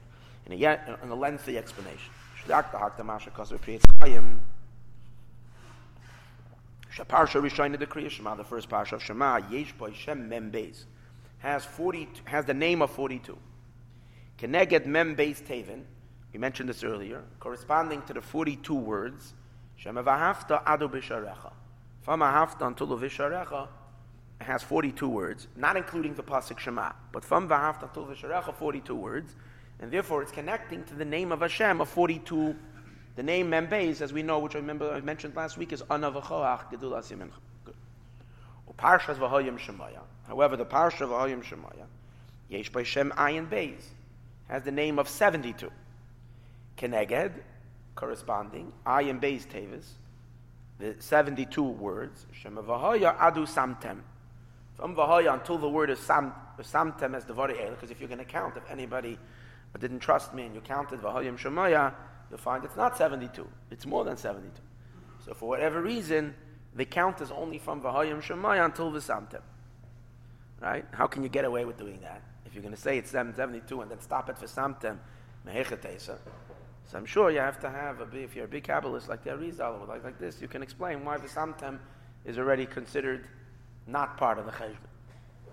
In 0.46 0.52
a, 0.52 0.54
yet, 0.54 0.88
in 1.02 1.08
a 1.08 1.14
lengthy 1.14 1.58
explanation. 1.58 2.12
Shaparsha 2.46 2.78
Rishayna 6.98 7.78
the 7.78 7.86
Kriya 7.86 8.10
Shema, 8.10 8.34
the 8.36 8.44
first 8.44 8.68
parsha 8.68 8.92
of 8.92 9.02
Shema, 9.02 9.40
Yesh 9.50 9.74
Shem 9.94 10.28
Mem 10.28 10.52
Beis 10.52 10.84
has 11.38 11.64
40, 11.64 12.08
has 12.24 12.44
the 12.44 12.54
name 12.54 12.82
of 12.82 12.90
42. 12.90 13.36
Keneged 14.38 14.86
mem 14.86 15.16
beis 15.16 15.42
teven, 15.42 15.82
we 16.32 16.38
mentioned 16.38 16.68
this 16.68 16.84
earlier, 16.84 17.22
corresponding 17.40 18.02
to 18.02 18.12
the 18.12 18.20
42 18.20 18.74
words, 18.74 19.34
Shemavahafta 19.82 20.64
adu 20.64 20.90
bisharecha. 20.90 21.52
Famahafta 22.06 22.66
until 22.66 22.88
visharecha 22.88 23.68
has 24.40 24.62
42 24.62 25.08
words, 25.08 25.48
not 25.56 25.76
including 25.76 26.14
the 26.14 26.22
pasuk 26.22 26.58
Shema, 26.58 26.92
but 27.12 27.24
from 27.24 27.48
Vahafta 27.48 27.84
until 27.84 28.06
visharecha, 28.06 28.54
42 28.54 28.94
words, 28.94 29.34
and 29.80 29.90
therefore 29.90 30.22
it's 30.22 30.32
connecting 30.32 30.84
to 30.84 30.94
the 30.94 31.04
name 31.04 31.32
of 31.32 31.40
Hashem 31.40 31.80
of 31.80 31.88
42 31.88 32.54
The 33.18 33.24
name 33.24 33.50
Membeis, 33.50 34.00
as 34.00 34.12
we 34.12 34.22
know, 34.22 34.38
which 34.38 34.54
I 34.54 34.58
remember 34.58 34.92
I 34.92 35.00
mentioned 35.00 35.34
last 35.34 35.58
week, 35.58 35.72
is 35.72 35.82
Anavachoach 35.82 36.70
Gedulas 36.70 37.10
Yemencha. 37.10 37.32
Good. 37.64 37.74
Parshas 38.78 39.16
V'Hoyim 39.16 39.58
Shemaya. 39.58 40.02
However, 40.28 40.56
the 40.56 40.64
Parsha 40.64 41.00
of 41.00 41.10
V'Hoyim 41.10 41.42
Shemaya, 41.42 41.86
Yesh 42.48 42.70
Shem 42.86 43.10
Ayin 43.16 43.48
Beis, 43.48 43.82
has 44.46 44.62
the 44.62 44.70
name 44.70 45.00
of 45.00 45.08
72. 45.08 45.68
Keneged, 46.76 47.32
corresponding, 47.96 48.72
Ayin 48.86 49.20
Beis 49.20 49.44
Tevis, 49.48 49.94
the 50.78 50.94
72 51.00 51.60
words, 51.60 52.24
Shem 52.30 52.54
V'Hoya 52.54 53.18
Adu 53.18 53.48
Samtem. 53.48 53.98
Until 54.80 55.58
the 55.58 55.68
word 55.68 55.90
is 55.90 55.98
sam, 55.98 56.32
Samtem 56.60 57.16
as 57.16 57.24
the 57.24 57.34
V'Hoya, 57.34 57.70
because 57.70 57.90
if 57.90 58.00
you're 58.00 58.08
going 58.08 58.18
to 58.18 58.24
count, 58.24 58.56
if 58.56 58.68
anybody 58.70 59.18
didn't 59.78 60.00
trust 60.00 60.34
me 60.34 60.44
and 60.44 60.54
you 60.54 60.60
counted 60.60 61.00
V'Hoyim 61.00 61.38
Shemaya, 61.38 61.94
you'll 62.30 62.38
find 62.38 62.64
it's 62.64 62.76
not 62.76 62.96
72. 62.96 63.46
It's 63.70 63.86
more 63.86 64.04
than 64.04 64.16
72. 64.16 64.50
So 65.24 65.34
for 65.34 65.48
whatever 65.48 65.82
reason, 65.82 66.34
the 66.74 66.84
count 66.84 67.20
is 67.20 67.30
only 67.30 67.58
from 67.58 67.80
Vahayim 67.80 68.22
Shemaya 68.22 68.64
until 68.64 68.90
Visamtem. 68.90 69.40
Right? 70.60 70.84
How 70.92 71.06
can 71.06 71.22
you 71.22 71.28
get 71.28 71.44
away 71.44 71.64
with 71.64 71.76
doing 71.76 72.00
that? 72.02 72.22
If 72.46 72.54
you're 72.54 72.62
going 72.62 72.74
to 72.74 72.80
say 72.80 72.98
it's 72.98 73.10
772 73.10 73.80
and 73.82 73.90
then 73.90 74.00
stop 74.00 74.28
at 74.28 74.40
Visamtem, 74.40 74.98
Mehechetesa. 75.46 76.18
So 76.90 76.96
I'm 76.96 77.04
sure 77.04 77.30
you 77.30 77.40
have 77.40 77.60
to 77.60 77.70
have 77.70 78.00
a 78.00 78.16
if 78.16 78.34
you're 78.34 78.46
a 78.46 78.48
big 78.48 78.64
Kabbalist 78.64 79.08
like 79.08 79.22
the 79.22 79.30
Arizal, 79.30 79.86
like, 79.86 80.02
like 80.02 80.18
this, 80.18 80.40
you 80.40 80.48
can 80.48 80.62
explain 80.62 81.04
why 81.04 81.18
Visamtem 81.18 81.78
is 82.24 82.38
already 82.38 82.64
considered 82.64 83.28
not 83.88 84.16
part 84.16 84.38
of 84.38 84.46
the 84.46 84.52
Cheshbon. 84.52 84.76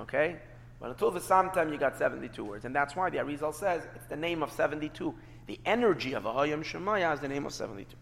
Okay? 0.02 0.36
But 0.80 0.92
until 0.92 1.10
the 1.10 1.20
Samtem, 1.22 1.72
you 1.72 1.78
got 1.78 1.98
72 1.98 2.44
words. 2.44 2.66
And 2.66 2.76
that's 2.76 2.96
why 2.96 3.10
the 3.10 3.18
Arizal 3.18 3.54
says 3.54 3.88
it's 3.96 4.06
the 4.08 4.18
name 4.18 4.44
of 4.44 4.52
72. 4.52 5.16
The 5.48 5.60
energy 5.66 6.14
of 6.14 6.24
Ahayim 6.24 6.64
Shemaya 6.64 7.14
is 7.14 7.22
the 7.22 7.28
name 7.28 7.46
of 7.46 7.54
72. 7.54 7.96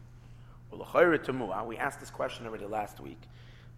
We 1.67 1.77
asked 1.77 1.99
this 1.99 2.09
question 2.09 2.47
already 2.47 2.65
last 2.65 2.99
week. 2.99 3.21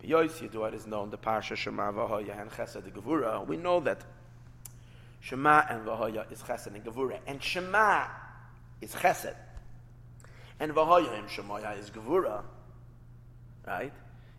is 0.02 0.88
known 0.88 1.10
the 1.10 1.18
Parsha 1.18 1.58
Shema 1.58 1.92
V'Ahaya 1.92 2.42
and 2.42 2.50
Chesed 2.52 2.90
Gevura. 2.90 3.46
We 3.46 3.58
know 3.58 3.82
that 3.82 4.02
Shema 5.20 5.66
and 5.70 5.86
V'Ahaya 5.86 6.32
is 6.32 6.42
Chesed 6.42 6.68
and 6.68 6.86
Gevura. 6.86 7.20
And 7.28 7.44
Shema 7.44 8.06
is 8.80 8.94
Chesed. 8.94 9.36
And 10.60 10.72
V'Ahaya 10.72 11.20
and 11.20 11.28
Shemaya 11.28 11.78
is 11.78 11.90
Gevura. 11.90 12.44
Right? 13.68 13.92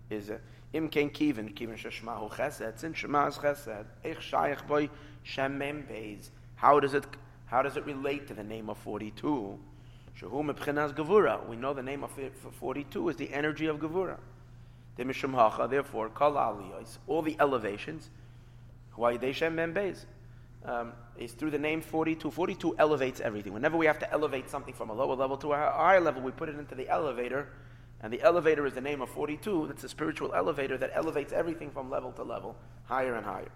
Is 0.08 0.30
a 0.30 0.40
Im 0.76 0.88
ken 0.88 1.10
kiven 1.10 1.54
kiven 1.54 1.76
shema 1.76 2.16
hu 2.16 2.28
chesed 2.28 2.78
sin 2.78 2.92
shema 2.92 3.26
is 3.26 3.38
chesed 3.38 3.86
ich 4.04 4.20
shaykh 4.30 4.66
boy 4.66 4.88
shemem 5.24 5.84
beis 5.90 6.30
how 6.56 6.80
does 6.80 6.94
it 6.94 7.06
how 7.46 7.62
does 7.62 7.76
it 7.76 7.86
relate 7.86 8.26
to 8.26 8.34
the 8.34 8.42
name 8.42 8.68
of 8.68 8.76
42? 8.78 9.58
Shehu 10.20 10.52
mebchinas 10.52 10.94
gevura. 10.94 11.46
We 11.46 11.56
know 11.56 11.72
the 11.72 11.82
name 11.82 12.02
of 12.02 12.10
42 12.58 13.08
is 13.08 13.16
the 13.16 13.32
energy 13.32 13.66
of 13.66 13.78
gevura. 13.78 14.16
The 14.96 15.04
mishum 15.04 15.32
hacha, 15.32 15.68
therefore, 15.68 16.08
kol 16.08 16.32
aliyos, 16.32 16.98
all 17.06 17.22
the 17.22 17.36
elevations, 17.38 18.10
huayideshem 18.96 19.54
membez, 19.54 20.06
um, 20.64 20.92
is 21.18 21.32
through 21.32 21.50
the 21.50 21.58
name 21.58 21.80
42. 21.82 22.30
42 22.30 22.76
elevates 22.78 23.20
everything. 23.20 23.52
Whenever 23.52 23.76
we 23.76 23.86
have 23.86 24.00
to 24.00 24.10
elevate 24.10 24.50
something 24.50 24.74
from 24.74 24.90
a 24.90 24.94
lower 24.94 25.14
level 25.14 25.36
to 25.36 25.52
a 25.52 25.56
higher 25.56 26.00
level, 26.00 26.22
we 26.22 26.32
put 26.32 26.48
it 26.48 26.58
into 26.58 26.74
the 26.74 26.88
elevator, 26.88 27.48
and 28.02 28.12
the 28.12 28.20
elevator 28.22 28.66
is 28.66 28.74
the 28.74 28.80
name 28.80 29.00
of 29.00 29.08
42. 29.08 29.66
That's 29.68 29.84
a 29.84 29.88
spiritual 29.88 30.34
elevator 30.34 30.76
that 30.78 30.90
elevates 30.94 31.32
everything 31.32 31.70
from 31.70 31.90
level 31.90 32.12
to 32.12 32.22
level, 32.22 32.56
higher 32.84 33.14
and 33.14 33.24
higher. 33.24 33.50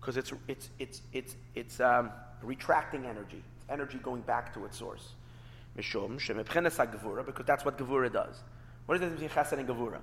Because 0.00 0.16
it's, 0.16 0.32
it's, 0.48 0.70
it's, 0.78 1.02
it's, 1.12 1.36
it's, 1.54 1.80
um, 1.80 2.10
retracting 2.42 3.04
energy, 3.06 3.42
it's 3.56 3.70
energy 3.70 3.98
going 3.98 4.22
back 4.22 4.54
to 4.54 4.64
its 4.64 4.78
source. 4.78 5.12
Because 5.76 7.46
that's 7.46 7.64
what 7.64 7.78
gevura 7.78 8.12
does. 8.12 8.40
What 8.86 8.96
is 8.96 9.00
the 9.00 9.08
difference 9.08 9.32
between 9.34 9.44
chesed 9.44 9.58
and 9.58 9.68
gevura? 9.68 10.00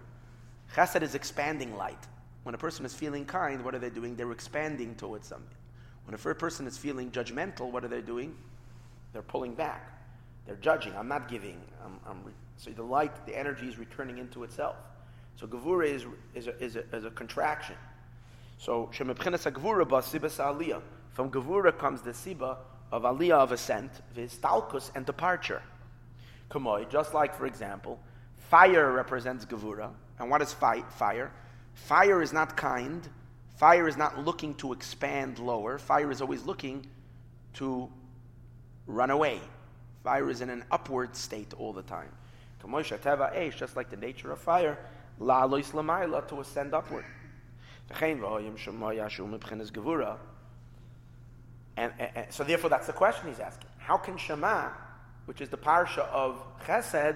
Chesed 0.75 1.01
is 1.01 1.15
expanding 1.15 1.75
light. 1.75 2.07
When 2.43 2.55
a 2.55 2.57
person 2.57 2.85
is 2.85 2.93
feeling 2.93 3.25
kind, 3.25 3.63
what 3.65 3.75
are 3.75 3.79
they 3.79 3.89
doing? 3.89 4.15
They're 4.15 4.31
expanding 4.31 4.95
towards 4.95 5.27
something. 5.27 5.57
When 6.05 6.13
a 6.13 6.17
person 6.17 6.65
is 6.67 6.77
feeling 6.77 7.11
judgmental, 7.11 7.69
what 7.71 7.83
are 7.83 7.89
they 7.89 8.01
doing? 8.01 8.35
They're 9.11 9.21
pulling 9.21 9.55
back. 9.55 9.91
They're 10.45 10.55
judging. 10.55 10.95
I'm 10.95 11.09
not 11.09 11.27
giving. 11.27 11.59
I'm, 11.83 11.99
I'm 12.07 12.33
so 12.57 12.71
the 12.71 12.83
light, 12.83 13.25
the 13.25 13.37
energy 13.37 13.67
is 13.67 13.77
returning 13.77 14.17
into 14.17 14.43
itself. 14.43 14.75
So 15.35 15.47
gevura 15.47 15.87
is, 15.87 16.05
is, 16.33 16.47
a, 16.47 16.63
is, 16.63 16.75
a, 16.75 16.83
is 16.95 17.05
a 17.05 17.11
contraction. 17.11 17.75
So 18.57 18.89
shemebchenes 18.93 19.49
gevura 19.51 19.87
ba 19.87 20.01
sibas 20.01 20.37
aliyah. 20.37 20.81
From 21.17 21.31
Gevura 21.31 21.75
comes 21.75 22.03
the 22.03 22.11
Siba 22.11 22.57
of 22.91 23.01
Aliyah 23.01 23.39
of 23.39 23.51
ascent, 23.51 23.89
Vistalkus, 24.15 24.91
and 24.93 25.03
departure. 25.03 25.63
Kamoi, 26.51 26.87
just 26.91 27.15
like, 27.15 27.33
for 27.33 27.47
example, 27.47 27.99
fire 28.51 28.91
represents 28.91 29.43
Gevura. 29.45 29.89
And 30.19 30.29
what 30.29 30.43
is 30.43 30.53
fi- 30.53 30.83
fire? 30.91 31.31
Fire 31.73 32.21
is 32.21 32.33
not 32.33 32.55
kind. 32.55 33.09
Fire 33.55 33.87
is 33.87 33.97
not 33.97 34.23
looking 34.25 34.53
to 34.57 34.73
expand 34.73 35.39
lower. 35.39 35.79
Fire 35.79 36.11
is 36.11 36.21
always 36.21 36.43
looking 36.43 36.85
to 37.55 37.89
run 38.85 39.09
away. 39.09 39.39
Fire 40.03 40.29
is 40.29 40.41
in 40.41 40.51
an 40.51 40.63
upward 40.69 41.15
state 41.15 41.51
all 41.57 41.73
the 41.73 41.81
time. 41.81 42.11
Just 42.59 43.75
like 43.75 43.89
the 43.89 43.97
nature 43.97 44.31
of 44.31 44.39
fire, 44.39 44.77
to 45.19 46.39
ascend 46.39 46.73
upward. 46.73 47.05
And, 51.77 51.93
and, 51.99 52.09
and, 52.15 52.25
so 52.29 52.43
therefore 52.43 52.69
that's 52.69 52.87
the 52.87 52.93
question 52.93 53.29
he's 53.29 53.39
asking. 53.39 53.69
How 53.77 53.97
can 53.97 54.17
Shema, 54.17 54.69
which 55.25 55.41
is 55.41 55.49
the 55.49 55.57
parsha 55.57 55.99
of 56.09 56.43
Chesed, 56.65 57.15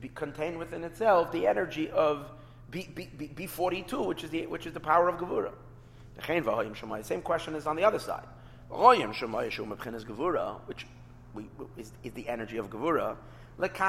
be 0.00 0.08
contained 0.14 0.58
within 0.58 0.84
itself 0.84 1.32
the 1.32 1.46
energy 1.46 1.90
of 1.90 2.30
B, 2.70 2.88
B, 2.94 3.08
B, 3.16 3.30
B42, 3.34 4.06
which 4.06 4.22
is 4.24 4.30
the 4.30 4.46
which 4.46 4.66
is 4.66 4.74
the 4.74 4.80
power 4.80 5.08
of 5.08 5.16
Gevura? 5.16 5.52
The 7.02 7.04
same 7.04 7.22
question 7.22 7.54
is 7.54 7.66
on 7.66 7.76
the 7.76 7.84
other 7.84 7.98
side. 7.98 8.26
Which 10.66 10.86
is, 11.76 11.92
is 12.04 12.12
the 12.12 12.28
energy 12.28 12.58
of 12.58 12.68
Gevura. 12.68 13.16
That's 13.58 13.80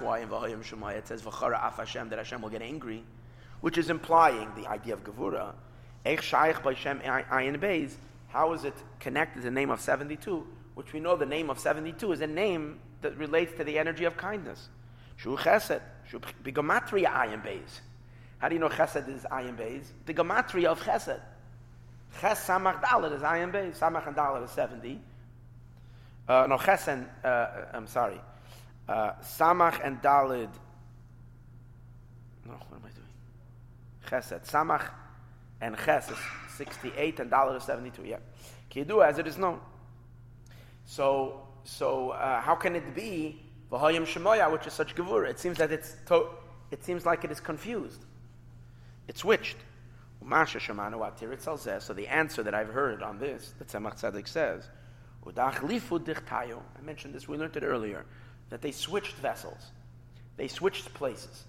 why 0.00 0.18
in 0.18 0.28
Vahayim 0.28 0.62
Shemai 0.62 0.96
it 0.96 1.08
says 1.08 1.22
V'chara 1.22 1.64
af 1.66 1.76
Hashem 1.76 2.08
that 2.10 2.18
Hashem 2.18 2.42
will 2.42 2.50
get 2.50 2.62
angry, 2.62 3.04
which 3.60 3.78
is 3.78 3.88
implying 3.88 4.48
the 4.56 4.66
idea 4.66 4.94
of 4.94 5.04
Gevura. 5.04 5.54
How 8.28 8.52
is 8.52 8.64
it 8.64 8.74
connected 8.98 9.40
to 9.40 9.44
the 9.44 9.50
name 9.50 9.70
of 9.70 9.80
72, 9.80 10.46
which 10.74 10.92
we 10.92 11.00
know 11.00 11.16
the 11.16 11.26
name 11.26 11.50
of 11.50 11.58
72 11.58 12.12
is 12.12 12.20
a 12.20 12.26
name 12.26 12.80
that 13.02 13.16
relates 13.18 13.52
to 13.58 13.64
the 13.64 13.78
energy 13.78 14.04
of 14.04 14.16
kindness. 14.16 14.68
Shu 15.16 15.36
chesed, 15.36 15.80
shu 16.08 16.18
bigomatria 16.42 17.12
ayin 17.12 17.44
beis. 17.44 17.80
How 18.38 18.48
do 18.48 18.54
you 18.54 18.60
know 18.60 18.68
chesed 18.68 19.08
is 19.08 19.22
ayin 19.24 19.56
beis? 19.56 19.84
The 20.06 20.14
gematria 20.14 20.66
of 20.66 20.80
chesed. 20.80 21.20
Ches 22.20 22.46
samach 22.46 22.80
dalet 22.82 23.14
is 23.14 23.22
ayin 23.22 23.52
beis. 23.52 23.78
Samach 23.78 24.06
and 24.06 24.16
dalet 24.16 24.44
is 24.44 24.50
70. 24.50 24.98
Uh, 26.28 26.46
no, 26.48 26.56
ches 26.56 26.88
and, 26.88 27.06
uh, 27.24 27.46
I'm 27.72 27.86
sorry. 27.86 28.20
Uh, 28.88 29.12
samach 29.22 29.84
and 29.84 30.00
dalet, 30.00 30.48
no, 32.46 32.52
what 32.52 32.78
am 32.78 32.84
I 32.84 32.90
doing? 32.90 33.08
Chesed. 34.08 34.48
Samach 34.48 34.90
and 35.60 35.76
ches 35.76 36.10
is 36.10 36.18
68 36.56 37.20
and 37.20 37.30
dollar 37.30 37.56
is 37.56 37.64
72. 37.64 38.02
Yeah. 38.04 38.16
Kidu 38.70 39.02
as 39.02 39.18
it 39.18 39.26
is 39.26 39.38
known. 39.38 39.60
So, 40.84 41.46
so 41.64 42.10
uh, 42.10 42.40
how 42.40 42.54
can 42.54 42.76
it 42.76 42.94
be 42.94 43.42
v'hayim 43.70 44.06
shemoya, 44.06 44.50
which 44.50 44.66
is 44.66 44.72
such 44.72 44.94
gevura? 44.94 45.28
It 45.30 45.38
seems 45.38 45.58
that 45.58 45.72
it's 45.72 45.96
to, 46.06 46.26
it 46.70 46.84
seems 46.84 47.04
like 47.06 47.24
it 47.24 47.30
is 47.30 47.40
confused. 47.40 48.04
It's 49.08 49.20
switched. 49.20 49.56
So 50.20 50.28
the 51.94 52.06
answer 52.08 52.42
that 52.44 52.54
I've 52.54 52.68
heard 52.68 53.02
on 53.02 53.18
this, 53.18 53.54
that 53.58 53.68
Tzemach 53.68 54.00
Tzedek 54.00 54.28
says, 54.28 54.68
I 55.24 56.80
mentioned 56.82 57.14
this, 57.14 57.28
we 57.28 57.36
learned 57.36 57.56
it 57.56 57.62
earlier, 57.62 58.04
that 58.50 58.60
they 58.60 58.72
switched 58.72 59.14
vessels. 59.16 59.70
They 60.36 60.48
switched 60.48 60.92
places. 60.94 61.44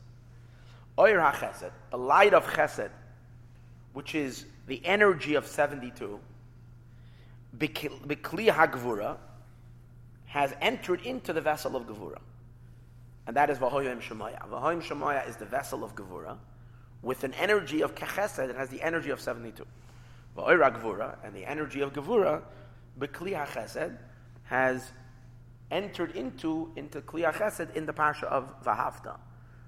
Oyer 0.99 1.19
HaChesed, 1.19 1.71
the 1.89 1.97
light 1.97 2.33
of 2.33 2.45
Chesed, 2.45 2.91
which 3.93 4.13
is 4.15 4.45
the 4.67 4.85
energy 4.85 5.35
of 5.35 5.47
72, 5.47 6.19
Bikli 7.57 8.49
HaGvura, 8.49 9.17
has 10.25 10.53
entered 10.61 11.01
into 11.05 11.33
the 11.33 11.41
vessel 11.41 11.75
of 11.75 11.85
Gevura. 11.87 12.19
And 13.27 13.35
that 13.35 13.49
is 13.49 13.57
Vahoyim 13.57 14.01
Shemaya. 14.01 14.47
Vahoyim 14.49 14.81
Shemaya 14.81 15.27
is 15.27 15.35
the 15.35 15.45
vessel 15.45 15.83
of 15.83 15.95
Gevura 15.95 16.37
with 17.01 17.23
an 17.23 17.33
energy 17.33 17.81
of 17.81 17.95
Kechesed 17.95 18.47
that 18.47 18.55
has 18.55 18.69
the 18.69 18.81
energy 18.81 19.09
of 19.09 19.19
72. 19.19 19.65
Vahoyra 20.37 20.79
Gevura, 20.79 21.17
and 21.23 21.35
the 21.35 21.45
energy 21.45 21.81
of 21.81 21.93
Gevura, 21.93 22.41
Bikli 22.99 23.33
HaChesed, 23.33 23.97
has 24.43 24.91
entered 25.71 26.15
into, 26.15 26.71
into 26.75 27.01
Kli 27.01 27.31
HaChesed 27.31 27.75
in 27.75 27.85
the 27.85 27.93
Parsha 27.93 28.23
of 28.25 28.53
Vahafta. 28.63 29.17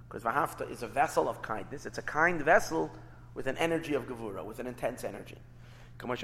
Because 0.07 0.23
Vahafta 0.23 0.69
is 0.69 0.83
a 0.83 0.87
vessel 0.87 1.27
of 1.27 1.41
kindness. 1.41 1.85
It's 1.85 1.97
a 1.97 2.03
kind 2.03 2.41
vessel 2.41 2.91
with 3.33 3.47
an 3.47 3.57
energy 3.57 3.95
of 3.95 4.07
Gevura, 4.07 4.45
with 4.45 4.59
an 4.59 4.67
intense 4.67 5.03
energy. 5.03 5.37
As 6.01 6.19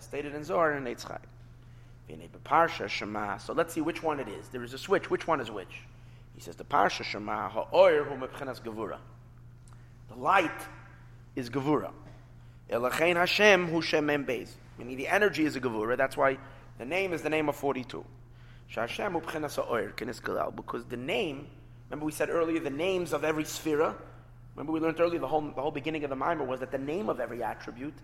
stated 0.00 0.34
in 0.34 0.44
Zohar 0.44 0.72
and 0.72 0.86
Eitz 0.86 1.04
Chaim. 1.04 1.20
So 3.40 3.52
let's 3.52 3.74
see 3.74 3.80
which 3.80 4.02
one 4.02 4.18
it 4.18 4.28
is. 4.28 4.48
There 4.48 4.64
is 4.64 4.72
a 4.72 4.78
switch. 4.78 5.10
Which 5.10 5.26
one 5.26 5.40
is 5.40 5.50
which? 5.50 5.82
He 6.34 6.40
says 6.40 6.56
the 6.56 6.64
Parsha 6.64 7.04
Shema 7.04 7.48
ha'oyer 7.50 8.04
hu 8.04 8.16
mebchenas 8.16 8.62
gevura. 8.62 8.98
The 10.08 10.14
light 10.14 10.50
is 11.36 11.50
gevura. 11.50 11.90
Elachein 12.70 13.16
Hashem 13.16 13.68
hu 13.68 13.82
shem 13.82 14.06
beis. 14.24 14.50
Meaning 14.78 14.96
the 14.96 15.08
energy 15.08 15.44
is 15.44 15.56
a 15.56 15.60
gevura. 15.60 15.96
That's 15.96 16.16
why 16.16 16.38
the 16.78 16.84
name 16.84 17.12
is 17.12 17.22
the 17.22 17.30
name 17.30 17.48
of 17.48 17.56
42. 17.56 18.04
Shashem 18.68 19.12
hu 19.12 19.20
bchenas 19.20 19.56
ha'oyer 19.56 19.92
kenis 19.92 20.20
galal. 20.20 20.54
Because 20.54 20.84
the 20.84 20.96
name, 20.96 21.48
remember 21.88 22.06
we 22.06 22.12
said 22.12 22.30
earlier, 22.30 22.60
the 22.60 22.70
names 22.70 23.12
of 23.12 23.24
every 23.24 23.44
sphere. 23.44 23.94
Remember 24.54 24.72
we 24.72 24.80
learned 24.80 25.00
earlier 25.00 25.20
the 25.20 25.26
whole, 25.26 25.40
the 25.40 25.60
whole 25.60 25.70
beginning 25.70 26.04
of 26.04 26.10
the 26.10 26.16
mimer 26.16 26.44
was 26.44 26.60
that 26.60 26.70
the 26.70 26.78
name 26.78 27.08
of 27.08 27.20
every 27.20 27.42
attribute 27.42 27.94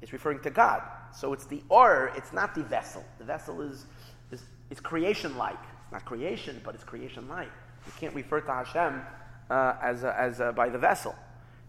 is 0.00 0.12
referring 0.12 0.40
to 0.40 0.50
God. 0.50 0.82
So 1.14 1.32
it's 1.32 1.46
the 1.46 1.62
or, 1.68 2.12
it's 2.16 2.32
not 2.32 2.54
the 2.54 2.62
vessel. 2.62 3.04
The 3.18 3.24
vessel 3.24 3.60
is, 3.60 3.86
is, 4.30 4.42
is 4.70 4.80
creation-like. 4.80 5.58
It's 5.84 5.92
not 5.92 6.04
creation, 6.04 6.60
but 6.64 6.74
it's 6.74 6.84
creation-like. 6.84 7.50
You 7.86 7.92
can't 7.98 8.14
refer 8.14 8.40
to 8.40 8.52
Hashem 8.52 9.02
uh, 9.50 9.74
as, 9.82 10.04
a, 10.04 10.18
as 10.18 10.40
a, 10.40 10.52
by 10.52 10.68
the 10.68 10.78
vessel. 10.78 11.14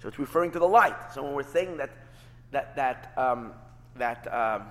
So 0.01 0.07
it's 0.07 0.19
referring 0.19 0.51
to 0.51 0.59
the 0.59 0.67
light. 0.67 1.13
So 1.13 1.23
when 1.23 1.33
we're 1.33 1.43
saying 1.43 1.77
that 1.77 1.89
that 2.51 2.75
that 2.75 3.13
um, 3.17 3.53
that 3.95 4.31
um, 4.33 4.63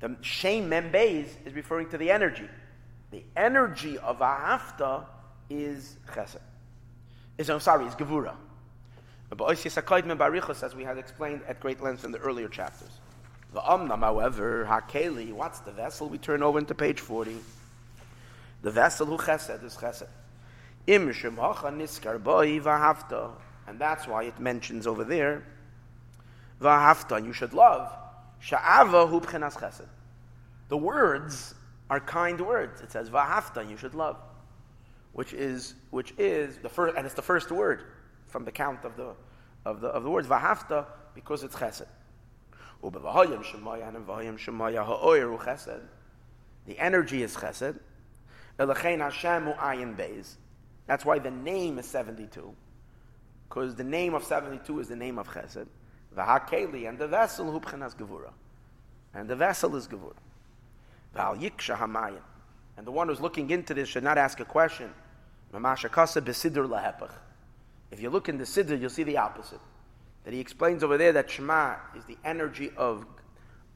the 0.00 0.16
Shem 0.20 0.70
Membeis 0.70 1.28
is 1.44 1.54
referring 1.54 1.88
to 1.90 1.98
the 1.98 2.10
energy. 2.10 2.48
The 3.10 3.22
energy 3.36 3.98
of 3.98 4.18
Ahafta 4.18 5.04
is 5.48 5.96
Chesed. 6.12 6.40
Is 7.38 7.50
I'm 7.50 7.60
sorry, 7.60 7.86
is 7.86 7.94
Gevura. 7.94 8.34
As 9.30 10.74
we 10.74 10.84
had 10.84 10.98
explained 10.98 11.40
at 11.48 11.60
great 11.60 11.82
length 11.82 12.04
in 12.04 12.12
the 12.12 12.18
earlier 12.18 12.48
chapters. 12.48 12.90
The 13.52 13.60
Omnam, 13.60 14.00
however, 14.00 14.66
Hakeli, 14.68 15.32
what's 15.32 15.60
the 15.60 15.72
vessel? 15.72 16.08
We 16.08 16.18
turn 16.18 16.42
over 16.42 16.58
into 16.58 16.74
page 16.74 17.00
40. 17.00 17.36
The 18.62 18.70
vessel 18.70 19.06
who 19.06 19.16
chesed 19.16 19.64
is 19.64 19.76
chesed. 19.76 20.08
Im 20.86 21.08
niskar 21.08 22.22
boi 22.22 22.60
vahafta. 22.60 23.30
And 23.66 23.78
that's 23.78 24.06
why 24.06 24.24
it 24.24 24.38
mentions 24.38 24.86
over 24.86 25.04
there, 25.04 25.42
vahafta, 26.60 27.24
you 27.24 27.32
should 27.32 27.52
love. 27.52 27.92
Sha'ava 28.42 29.08
hu 29.08 29.20
chesed. 29.20 29.86
The 30.68 30.76
words 30.76 31.54
are 31.88 32.00
kind 32.00 32.40
words. 32.40 32.80
It 32.80 32.92
says 32.92 33.10
vahafta, 33.10 33.68
you 33.68 33.76
should 33.76 33.94
love. 33.94 34.16
Which 35.12 35.32
is, 35.32 35.74
which 35.90 36.12
is 36.18 36.58
the 36.58 36.68
first, 36.68 36.96
and 36.96 37.06
it's 37.06 37.14
the 37.14 37.22
first 37.22 37.50
word 37.50 37.84
from 38.26 38.44
the 38.44 38.52
count 38.52 38.84
of 38.84 38.96
the, 38.96 39.14
of 39.64 39.80
the, 39.80 39.88
of 39.88 40.02
the 40.02 40.10
words 40.10 40.28
vahafta 40.28 40.86
because 41.14 41.42
it's 41.42 41.54
chesed. 41.54 41.86
The 42.82 42.90
energy 46.78 47.22
is 47.22 47.36
chesed. 47.36 47.78
That's 50.86 51.04
why 51.04 51.18
the 51.18 51.30
name 51.30 51.78
is 51.78 51.86
72. 51.86 52.54
Because 53.48 53.74
the 53.74 53.84
name 53.84 54.14
of 54.14 54.24
72 54.24 54.80
is 54.80 54.88
the 54.88 54.96
name 54.96 55.18
of 55.18 55.28
chesed. 55.28 55.66
V'hakeli, 56.16 56.88
and 56.88 56.98
the 56.98 57.06
vessel 57.08 57.46
hubchenas 57.46 57.94
gevura. 57.96 58.30
And 59.14 59.28
the 59.28 59.36
vessel 59.36 59.76
is 59.76 59.86
gevura. 59.86 60.14
V'al 61.14 61.38
yiksha 61.40 61.76
hamayin. 61.76 62.22
And 62.76 62.86
the 62.86 62.90
one 62.90 63.08
who's 63.08 63.20
looking 63.20 63.50
into 63.50 63.74
this 63.74 63.88
should 63.88 64.04
not 64.04 64.18
ask 64.18 64.40
a 64.40 64.44
question. 64.44 64.92
If 65.52 65.62
you 68.00 68.10
look 68.10 68.28
in 68.28 68.36
the 68.36 68.44
Siddur, 68.44 68.78
you'll 68.80 68.90
see 68.90 69.04
the 69.04 69.16
opposite 69.16 69.60
that 70.24 70.34
he 70.34 70.40
explains 70.40 70.82
over 70.82 70.98
there 70.98 71.12
that 71.12 71.30
Shema 71.30 71.76
is 71.96 72.04
the 72.04 72.18
energy 72.24 72.72
of, 72.76 73.06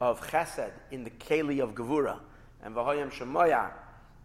of 0.01 0.21
Chesed 0.29 0.71
in 0.91 1.05
the 1.05 1.09
Keli 1.09 1.63
of 1.63 1.73
Gevura, 1.73 2.19
and 2.61 2.75
Vahoyam 2.75 3.09
Shemoya 3.09 3.71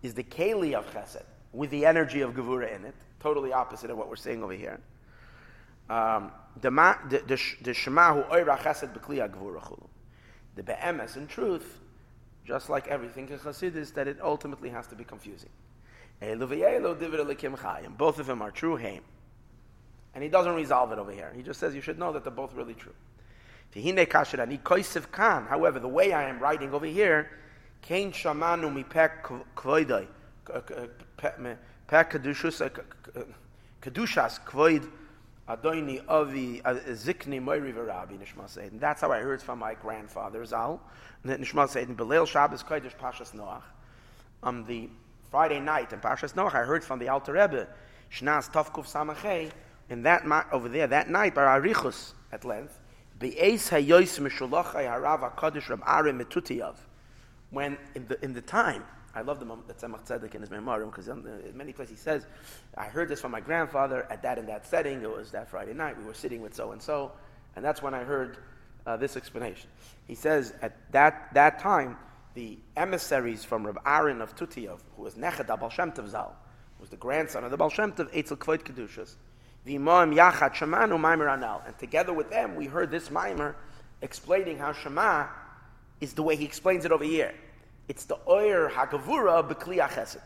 is 0.03 0.13
the 0.13 0.25
Keli 0.25 0.75
of 0.75 0.93
Chesed 0.93 1.23
with 1.53 1.71
the 1.71 1.87
energy 1.87 2.23
of 2.23 2.35
Gevura 2.35 2.75
in 2.75 2.85
it. 2.85 2.95
Totally 3.21 3.53
opposite 3.53 3.91
of 3.91 3.97
what 3.97 4.09
we're 4.09 4.17
saying 4.17 4.43
over 4.43 4.53
here. 4.53 4.81
Um, 5.89 6.33
the, 6.61 7.75
Shema 7.75 8.15
who 8.15 8.23
Oira 8.23 8.59
Chesed 8.59 8.95
B'Kli 8.95 9.19
Gevura 9.31 9.63
Chulu. 9.63 9.87
The 10.55 10.63
Be'emes, 10.63 11.17
in 11.17 11.27
truth, 11.27 11.81
just 12.47 12.71
like 12.71 12.89
everything 12.89 13.29
in 13.29 13.39
Chassidus, 13.39 13.93
that 13.95 14.09
it 14.09 14.19
ultimately 14.23 14.71
has 14.71 14.87
to 14.89 14.95
be 14.95 15.05
confusing. 15.05 15.51
Both 16.21 16.41
of 18.19 18.27
them 18.27 18.43
are 18.43 18.51
true. 18.51 18.77
Haim. 18.77 19.03
And 20.15 20.23
he 20.23 20.31
doesn't 20.31 20.55
resolve 20.55 20.93
it 20.93 20.99
over 20.99 21.13
here. 21.13 21.31
He 21.37 21.43
just 21.43 21.61
says 21.61 21.75
you 21.75 21.83
should 21.83 21.99
know 21.99 22.13
that 22.13 22.25
they're 22.25 22.33
both 22.33 22.55
really 22.55 22.75
true. 22.75 22.95
However, 23.75 25.79
the 25.79 25.89
way 25.89 26.15
I 26.15 26.31
am 26.31 26.39
writing 26.39 26.73
over 26.73 26.87
here, 26.87 27.31
Kain 27.83 28.13
shamanu 28.13 28.73
mi 28.73 28.83
kedushas 33.83 34.41
kvoid 34.47 34.91
adoini 35.49 36.03
avi 36.09 36.61
uh, 36.65 36.75
zikni 36.91 37.41
moiri 37.41 38.49
said. 38.49 38.81
That's 38.81 39.01
how 39.01 39.13
I 39.13 39.21
heard 39.21 39.43
from 39.43 39.59
my 39.59 39.75
grandfather 39.75 40.45
Zal. 40.45 40.81
Nishma 41.25 41.69
said 41.69 41.89
in 41.89 41.97
Belil 41.97 42.27
Shabbos 42.27 42.63
Kodesh 42.63 42.97
Pashas 42.97 43.33
Noach. 43.35 43.63
On 44.43 44.65
the 44.65 44.89
Friday 45.31 45.61
night 45.61 45.93
in 45.93 46.01
Pashas 46.01 46.35
Noach, 46.35 46.55
I 46.55 46.65
heard 46.65 46.85
from 46.85 46.99
the 46.99 47.09
Alter 47.09 47.33
Rebbe 47.33 47.67
Shnas 48.13 48.51
Tovkuf 48.51 48.91
Samachei 48.91 49.51
in 49.89 50.03
that 50.03 50.25
over 50.53 50.69
there 50.69 50.87
that 50.87 51.09
night 51.09 51.35
by 51.35 51.43
Arichus 51.43 52.13
at 52.33 52.45
length, 52.45 52.79
Be'ez 53.19 53.71
hayois 53.71 54.19
mishulachai 54.21 54.87
harav 54.87 55.33
hakadosh 55.33 55.69
Rab 55.69 55.81
Arim 55.83 56.23
metutiyav. 56.23 56.77
When 57.51 57.79
in 57.95 58.07
the 58.09 58.23
in 58.25 58.33
the 58.33 58.43
time, 58.43 58.85
I 59.17 59.23
love 59.23 59.41
the 59.41 59.47
that 59.47 59.79
Tzemach 59.79 60.07
Tzedek 60.07 60.35
in 60.35 60.43
his 60.43 60.51
memoir 60.51 60.85
because 60.85 61.09
in 61.09 61.25
many 61.55 61.73
places 61.73 61.99
he 61.99 62.03
says, 62.03 62.27
I 62.77 62.85
heard 62.85 63.09
this 63.09 63.19
from 63.19 63.31
my 63.31 63.41
grandfather 63.41 64.07
at 64.11 64.23
that 64.23 64.39
and 64.39 64.47
that 64.49 64.67
setting. 64.67 65.01
It 65.01 65.11
was 65.11 65.31
that 65.31 65.49
Friday 65.49 65.73
night. 65.73 65.99
We 65.99 66.05
were 66.05 66.13
sitting 66.13 66.43
with 66.43 66.55
so 66.55 66.73
and 66.73 66.83
so, 66.83 67.13
and 67.57 67.65
that's 67.65 67.81
when 67.81 67.95
I 67.95 68.05
heard 68.05 68.37
uh, 68.87 68.99
this 68.99 69.17
explanation. 69.17 69.71
He 70.07 70.15
says 70.15 70.53
at 70.61 70.93
that 70.93 71.33
that 71.33 71.59
time 71.61 71.97
the 72.35 72.59
emissaries 72.77 73.43
from 73.43 73.65
Rab 73.65 73.81
Aaron 73.87 74.21
of 74.21 74.37
Tutiyav, 74.37 74.81
who 74.97 75.03
was 75.05 75.15
Nechet 75.15 75.47
Baal 75.47 75.71
Shem 75.71 75.93
Tov 75.93 76.11
Zal, 76.11 76.37
was 76.79 76.91
the 76.91 76.99
grandson 76.99 77.43
of 77.43 77.51
the 77.51 77.57
Baal 77.57 77.71
Shem 77.71 77.93
Tov 77.93 78.13
Eitzel 78.13 78.37
Kvoit 78.37 78.65
Kedushas. 78.65 79.15
V'imam 79.67 80.15
yachat 80.15 80.55
shamanu 80.55 81.01
maimer 81.01 81.35
anal. 81.35 81.63
And 81.67 81.77
together 81.79 82.13
with 82.13 82.29
them, 82.29 82.55
we 82.55 82.67
heard 82.67 82.91
this 82.91 83.11
mimer 83.11 83.57
explaining 84.03 84.59
how 84.59 84.75
Shema 84.75 85.29
is 86.03 86.13
the 86.13 86.23
way 86.23 86.37
he 86.37 86.45
explains 86.45 86.85
it 86.85 86.93
over 86.93 87.05
here. 87.05 87.33
It's 87.89 88.05
the 88.05 88.19
oyer 88.29 88.71
hagavura 88.71 89.49
b'kli 89.49 89.87
achesed. 89.87 90.21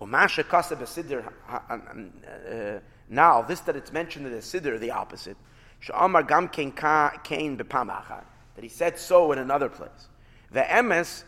Umasha 0.00 0.48
kasa 0.48 0.76
b'sidr 0.76 1.32
uh, 1.48 2.80
now, 3.08 3.42
this 3.42 3.60
that 3.60 3.76
it's 3.76 3.92
mentioned 3.92 4.26
in 4.26 4.32
the 4.32 4.38
siddur, 4.38 4.80
the 4.80 4.90
opposite. 4.90 5.36
Sha'amar 5.80 6.26
gam 6.26 6.48
kain 6.48 6.72
kain 6.72 7.56
That 7.56 8.62
he 8.62 8.68
said 8.68 8.98
so 8.98 9.32
in 9.32 9.38
another 9.38 9.68
place. 9.68 10.08
The 10.50 10.62
emes, 10.62 11.24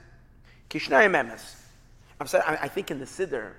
kishnayim 0.71 1.13
emes. 1.13 1.57
I'm 2.19 2.27
sorry, 2.27 2.45
I 2.47 2.69
think 2.69 2.91
in 2.91 2.99
the 2.99 3.05
siddur, 3.05 3.53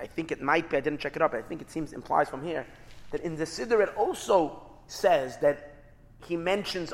I 0.00 0.06
think 0.06 0.32
it 0.32 0.42
might 0.42 0.68
be, 0.70 0.76
I 0.76 0.80
didn't 0.80 1.00
check 1.00 1.16
it 1.16 1.22
up, 1.22 1.34
I 1.34 1.42
think 1.42 1.60
it 1.60 1.70
seems 1.70 1.92
implies 1.92 2.28
from 2.28 2.42
here 2.42 2.66
that 3.10 3.20
in 3.20 3.36
the 3.36 3.44
Siddur 3.44 3.82
it 3.82 3.94
also 3.96 4.62
says 4.86 5.36
that 5.38 5.74
he 6.24 6.36
mentions, 6.36 6.92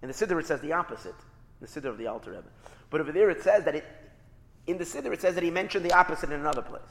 in 0.00 0.08
the 0.08 0.14
Siddur 0.14 0.40
it 0.40 0.46
says 0.46 0.60
the 0.60 0.72
opposite, 0.72 1.14
the 1.60 1.66
Siddur 1.66 1.86
of 1.86 1.98
the 1.98 2.06
Alter 2.06 2.30
Rebbe. 2.30 2.44
But 2.90 3.00
over 3.00 3.12
there 3.12 3.30
it 3.30 3.42
says 3.42 3.64
that 3.64 3.74
it, 3.74 3.84
in 4.66 4.78
the 4.78 4.84
Siddur 4.84 5.12
it 5.12 5.20
says 5.20 5.34
that 5.34 5.44
he 5.44 5.50
mentioned 5.50 5.84
the 5.84 5.92
opposite 5.92 6.30
in 6.30 6.40
another 6.40 6.62
place. 6.62 6.82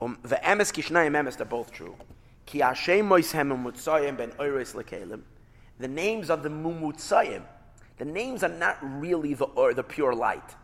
Um, 0.00 0.18
the 0.22 0.36
emes 0.36 0.72
kishnayim 0.72 1.12
emes, 1.12 1.36
they're 1.36 1.46
both 1.46 1.72
true. 1.72 1.94
Ki 2.46 2.58
ben 2.58 2.72
oiris. 4.38 5.20
The 5.78 5.88
names 5.88 6.30
of 6.30 6.42
the 6.42 6.48
mumutzayim, 6.48 7.42
the 7.98 8.04
names 8.04 8.42
are 8.42 8.48
not 8.48 8.78
really 8.82 9.34
the, 9.34 9.44
or 9.44 9.72
the 9.72 9.82
pure 9.82 10.14
light. 10.14 10.56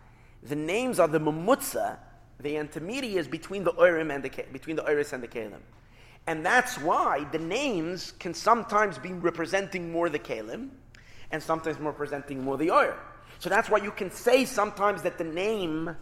The 0.43 0.57
names 0.57 0.99
are 1.01 1.09
the 1.09 1.21
mumutza, 1.21 1.99
the 2.41 2.57
intermediaries 2.57 3.29
between 3.29 3.65
the 3.65 3.73
oirim 3.73 4.15
and 4.15 4.23
the 4.23 4.31
between 4.53 4.77
the 4.77 4.85
Iris 4.85 5.13
and 5.13 5.23
the 5.23 5.29
Kalim. 5.29 5.61
And 6.27 6.45
that's 6.45 6.79
why 6.79 7.25
the 7.33 7.39
names 7.39 8.13
can 8.19 8.35
sometimes 8.35 8.99
be 8.99 9.13
representing 9.13 9.91
more 9.91 10.09
the 10.09 10.19
Kalim 10.19 10.71
and 11.31 11.43
sometimes 11.43 11.79
representing 11.79 12.43
more 12.43 12.57
the 12.57 12.71
Ur. 12.71 12.99
So 13.39 13.49
that's 13.51 13.69
why 13.69 13.79
you 13.79 13.91
can 13.91 14.11
say 14.11 14.45
sometimes 14.45 15.03
that 15.03 15.19
the 15.19 15.25
name 15.25 15.97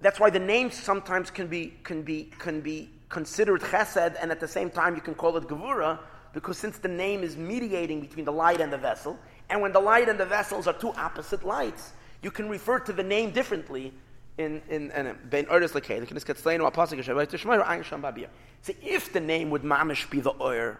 that's 0.00 0.18
why 0.18 0.30
the 0.30 0.38
name 0.38 0.70
sometimes 0.70 1.30
can 1.30 1.46
be 1.46 1.74
can 1.84 2.02
be 2.02 2.30
can 2.38 2.60
be 2.60 2.90
considered 3.08 3.60
chesed 3.60 4.16
and 4.20 4.30
at 4.30 4.40
the 4.40 4.48
same 4.48 4.68
time 4.68 4.94
you 4.94 5.00
can 5.00 5.14
call 5.14 5.36
it 5.36 5.44
gevura 5.44 5.98
because 6.32 6.58
since 6.58 6.78
the 6.78 6.88
name 6.88 7.22
is 7.22 7.36
mediating 7.36 8.00
between 8.00 8.24
the 8.24 8.32
light 8.32 8.60
and 8.60 8.72
the 8.72 8.76
vessel 8.76 9.16
and 9.48 9.60
when 9.60 9.72
the 9.72 9.80
light 9.80 10.08
and 10.08 10.18
the 10.18 10.26
vessels 10.26 10.66
are 10.66 10.74
two 10.74 10.90
opposite 10.92 11.44
lights 11.44 11.92
you 12.22 12.30
can 12.30 12.48
refer 12.48 12.78
to 12.80 12.92
the 12.92 13.02
name 13.02 13.30
differently 13.30 13.92
in 14.38 14.60
in 14.68 14.90
uh, 14.90 15.14
Ben 15.30 15.46
Oris 15.46 15.72
Lekei. 15.72 16.00
The 16.00 16.06
Knesset 16.06 16.40
Tzleinu 16.40 16.70
Shabbat 16.70 17.28
Tishmayr 17.28 17.64
Ayin 17.64 17.84
Sham 17.84 18.02
Babir. 18.02 18.28
So 18.62 18.72
if 18.82 19.12
the 19.12 19.20
name 19.20 19.50
would 19.50 19.62
mamish 19.62 20.08
be 20.10 20.20
the 20.20 20.32
oir, 20.40 20.78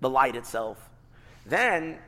the 0.00 0.10
light 0.10 0.36
itself, 0.36 0.90
then 1.46 1.98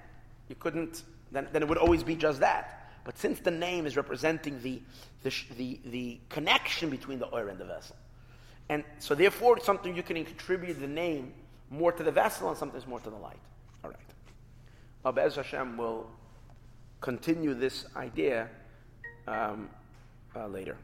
you 0.49 0.55
couldn't 0.57 1.03
then, 1.33 1.49
then 1.53 1.63
it 1.63 1.69
would 1.69 1.79
always 1.79 2.03
be 2.03 2.15
just 2.15 2.41
that. 2.41 2.91
But 3.05 3.19
since 3.19 3.41
the 3.41 3.51
name 3.51 3.87
is 3.87 3.97
representing 3.97 4.61
the, 4.63 4.81
the, 5.23 5.33
the, 5.57 5.81
the 5.87 6.21
connection 6.29 6.91
between 6.91 7.19
the 7.19 7.35
oil 7.35 7.49
and 7.49 7.59
the 7.59 7.65
vessel, 7.65 7.97
and 8.69 8.85
so 8.99 9.15
therefore 9.15 9.57
it's 9.57 9.67
something 9.67 9.97
you 9.97 10.03
can 10.03 10.23
contribute 10.25 10.75
the 10.75 10.87
name 10.87 11.33
more 11.71 11.91
to 11.91 12.03
the 12.03 12.13
vessel 12.13 12.49
and 12.49 12.57
sometimes 12.57 12.87
more 12.87 13.01
to 13.01 13.11
the 13.11 13.17
light. 13.17 13.41
All 13.83 13.91
right. 13.91 13.99
Abez 15.05 15.35
Hashem 15.35 15.77
will 15.77 16.09
continue 17.01 17.55
this 17.55 17.87
idea 17.97 18.49
um, 19.27 19.69
uh, 20.37 20.47
later. 20.47 20.77